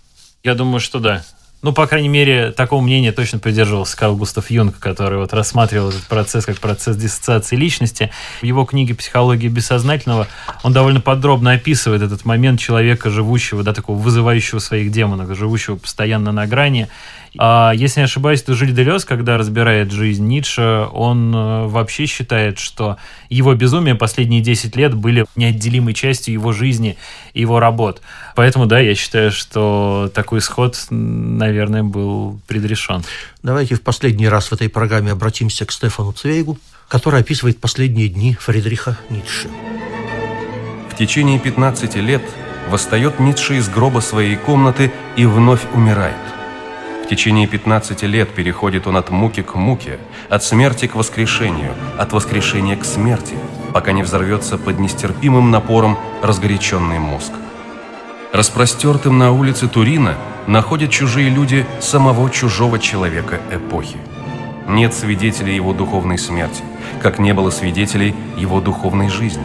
Я 0.44 0.54
думаю, 0.54 0.82
что 0.82 1.00
да. 1.00 1.26
Ну, 1.64 1.72
по 1.72 1.88
крайней 1.88 2.10
мере, 2.10 2.52
такого 2.52 2.82
мнения 2.82 3.14
точно 3.14 3.40
придерживался 3.40 3.96
Карл 3.96 4.18
Густав 4.18 4.52
Юнг, 4.52 4.80
который 4.80 5.18
вот 5.18 5.32
рассматривал 5.32 5.92
этот 5.92 6.04
процесс 6.08 6.46
как 6.46 6.60
процесс 6.60 6.98
диссоциации 6.98 7.56
личности. 7.56 8.12
В 8.42 8.46
его 8.46 8.66
книге 8.66 8.96
«Психология 8.96 9.48
бессознательного» 9.48 10.28
он 10.64 10.74
довольно 10.74 11.00
подробно 11.00 11.54
описывает 11.54 12.02
этот 12.02 12.26
момент 12.26 12.60
человека, 12.60 13.10
живущего, 13.10 13.64
да, 13.64 13.72
такого 13.72 13.98
вызывающего 13.98 14.60
своих 14.60 14.92
демонов, 14.92 15.38
живущего 15.38 15.78
постоянно 15.78 16.34
на 16.34 16.48
грани. 16.48 16.90
А, 17.38 17.72
если 17.72 18.02
не 18.02 18.06
ошибаюсь, 18.06 18.44
то 18.44 18.54
Жиль 18.54 18.74
Делес, 18.74 19.06
когда 19.06 19.38
разбирает 19.38 19.92
жизнь 19.92 20.26
Ницше, 20.28 20.88
он 20.92 21.34
э, 21.34 21.68
вообще 21.68 22.06
считает, 22.06 22.60
что 22.60 22.98
его 23.30 23.56
безумие 23.56 23.96
последние 23.96 24.42
10 24.42 24.76
лет 24.76 24.94
были 24.94 25.26
неотделимой 25.36 25.94
частью 25.94 26.34
его 26.34 26.52
жизни 26.52 26.98
и 27.34 27.42
его 27.42 27.60
работ. 27.60 28.02
Поэтому, 28.36 28.68
да, 28.68 28.80
я 28.80 28.94
считаю, 28.94 29.32
что 29.32 30.12
такой 30.14 30.40
исход, 30.40 30.78
наверное, 30.90 31.84
был 31.84 32.40
предрешен. 32.48 33.04
Давайте 33.42 33.76
в 33.76 33.82
последний 33.82 34.28
раз 34.28 34.50
в 34.50 34.54
этой 34.54 34.70
программе 34.70 35.12
обратимся 35.12 35.66
к 35.66 35.72
Стефану 35.72 36.12
Цвейгу, 36.12 36.60
который 36.88 37.22
описывает 37.22 37.60
последние 37.60 38.10
дни 38.10 38.38
Фридриха 38.40 38.98
Ницше. 39.10 39.48
В 40.92 40.96
течение 40.96 41.40
15 41.40 41.96
лет 41.96 42.22
восстает 42.70 43.20
Ницше 43.20 43.58
из 43.58 43.68
гроба 43.68 44.00
своей 44.02 44.36
комнаты 44.36 44.92
и 45.16 45.26
вновь 45.26 45.62
умирает. 45.74 46.16
В 47.04 47.08
течение 47.08 47.48
15 47.48 48.02
лет 48.04 48.34
переходит 48.34 48.88
он 48.88 48.96
от 48.96 49.10
муки 49.10 49.42
к 49.42 49.56
муке, 49.56 50.00
от 50.30 50.42
смерти 50.42 50.88
к 50.88 50.96
воскрешению, 50.96 51.74
от 51.98 52.14
воскрешения 52.14 52.78
к 52.78 52.86
смерти, 52.86 53.36
пока 53.74 53.92
не 53.92 54.04
взорвется 54.04 54.58
под 54.58 54.80
нестерпимым 54.80 55.52
напором 55.52 55.98
разгоряченный 56.22 57.00
мозг. 57.00 57.34
Распростертым 58.32 59.18
на 59.18 59.34
улице 59.34 59.68
Турина 59.68 60.16
находят 60.48 60.92
чужие 60.92 61.30
люди 61.30 61.66
самого 61.82 62.30
чужого 62.30 62.80
человека 62.80 63.42
эпохи. 63.52 63.98
Нет 64.68 64.94
свидетелей 64.94 65.56
его 65.56 65.74
духовной 65.74 66.18
смерти, 66.18 66.64
как 67.02 67.20
не 67.20 67.34
было 67.34 67.50
свидетелей 67.50 68.16
его 68.38 68.62
духовной 68.62 69.10
жизни. 69.10 69.44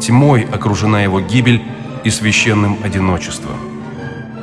Тьмой 0.00 0.42
окружена 0.42 1.02
его 1.02 1.20
гибель 1.20 1.62
и 2.02 2.10
священным 2.10 2.78
одиночеством. 2.82 3.56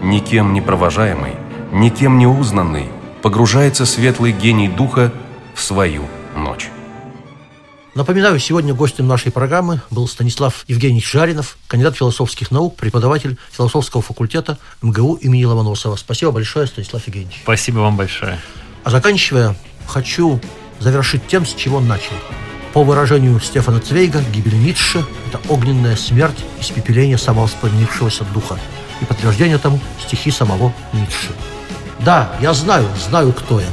Никем 0.01 0.53
не 0.53 0.61
провожаемый, 0.61 1.33
никем 1.71 2.17
не 2.17 2.27
узнанный, 2.27 2.89
погружается 3.21 3.85
светлый 3.85 4.31
гений 4.31 4.67
духа 4.67 5.13
в 5.55 5.61
свою 5.61 6.03
ночь. 6.35 6.69
Напоминаю, 7.93 8.39
сегодня 8.39 8.73
гостем 8.73 9.05
нашей 9.07 9.33
программы 9.33 9.81
был 9.89 10.07
Станислав 10.07 10.63
Евгений 10.67 11.01
Жаринов, 11.01 11.57
кандидат 11.67 11.97
философских 11.97 12.49
наук, 12.49 12.77
преподаватель 12.77 13.37
философского 13.51 14.01
факультета 14.01 14.57
МГУ 14.81 15.15
имени 15.15 15.43
Ломоносова. 15.43 15.97
Спасибо 15.97 16.31
большое, 16.31 16.67
Станислав 16.67 17.05
Евгеньевич. 17.07 17.39
Спасибо 17.43 17.79
вам 17.79 17.97
большое. 17.97 18.39
А 18.85 18.89
заканчивая, 18.91 19.57
хочу 19.87 20.39
завершить 20.79 21.27
тем, 21.27 21.45
с 21.45 21.53
чего 21.53 21.81
начал. 21.81 22.13
По 22.73 22.81
выражению 22.83 23.37
Стефана 23.41 23.81
Цвейга, 23.81 24.23
гибель 24.33 24.55
Ницше– 24.55 25.05
это 25.27 25.41
огненная 25.49 25.97
смерть, 25.97 26.45
испепеление 26.61 27.17
самовоспламенившегося 27.17 28.23
духа. 28.33 28.57
И 29.01 29.05
подтверждение 29.05 29.57
тому– 29.57 29.81
стихи 30.07 30.31
самого 30.31 30.73
Ницше. 30.93 31.31
Да, 32.03 32.31
я 32.41 32.53
знаю, 32.53 32.87
знаю, 32.97 33.31
кто 33.31 33.59
я. 33.59 33.67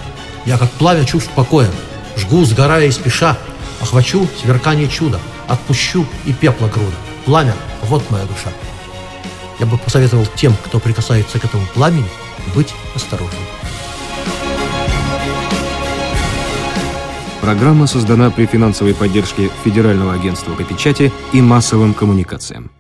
Я, 0.45 0.59
как 0.59 0.71
пламя 0.73 1.05
чувств 1.05 1.31
покоя, 1.35 1.69
жгу, 2.17 2.45
сгорая 2.45 2.87
и 2.87 2.91
спеша, 2.91 3.37
охвачу 3.81 4.29
сверкание 4.41 4.89
чуда, 4.89 5.19
отпущу 5.47 6.07
и 6.27 6.33
пепла 6.33 6.69
груда. 6.69 6.97
Пламя, 7.25 7.55
вот 7.85 8.11
моя 8.11 8.25
душа. 8.25 8.51
Я 9.59 9.67
бы 9.67 9.79
посоветовал 9.79 10.27
тем, 10.37 10.55
кто 10.65 10.79
прикасается 10.79 11.39
к 11.39 11.45
этому 11.45 11.67
пламени, 11.75 12.09
быть 12.55 12.75
осторожным. 12.95 13.43
Программа 17.41 17.87
создана 17.87 18.31
при 18.31 18.47
финансовой 18.47 18.95
поддержке 18.95 19.51
Федерального 19.65 20.13
агентства 20.13 20.53
по 20.53 20.65
печати 20.65 21.13
и 21.33 21.41
массовым 21.41 21.95
коммуникациям. 21.95 22.71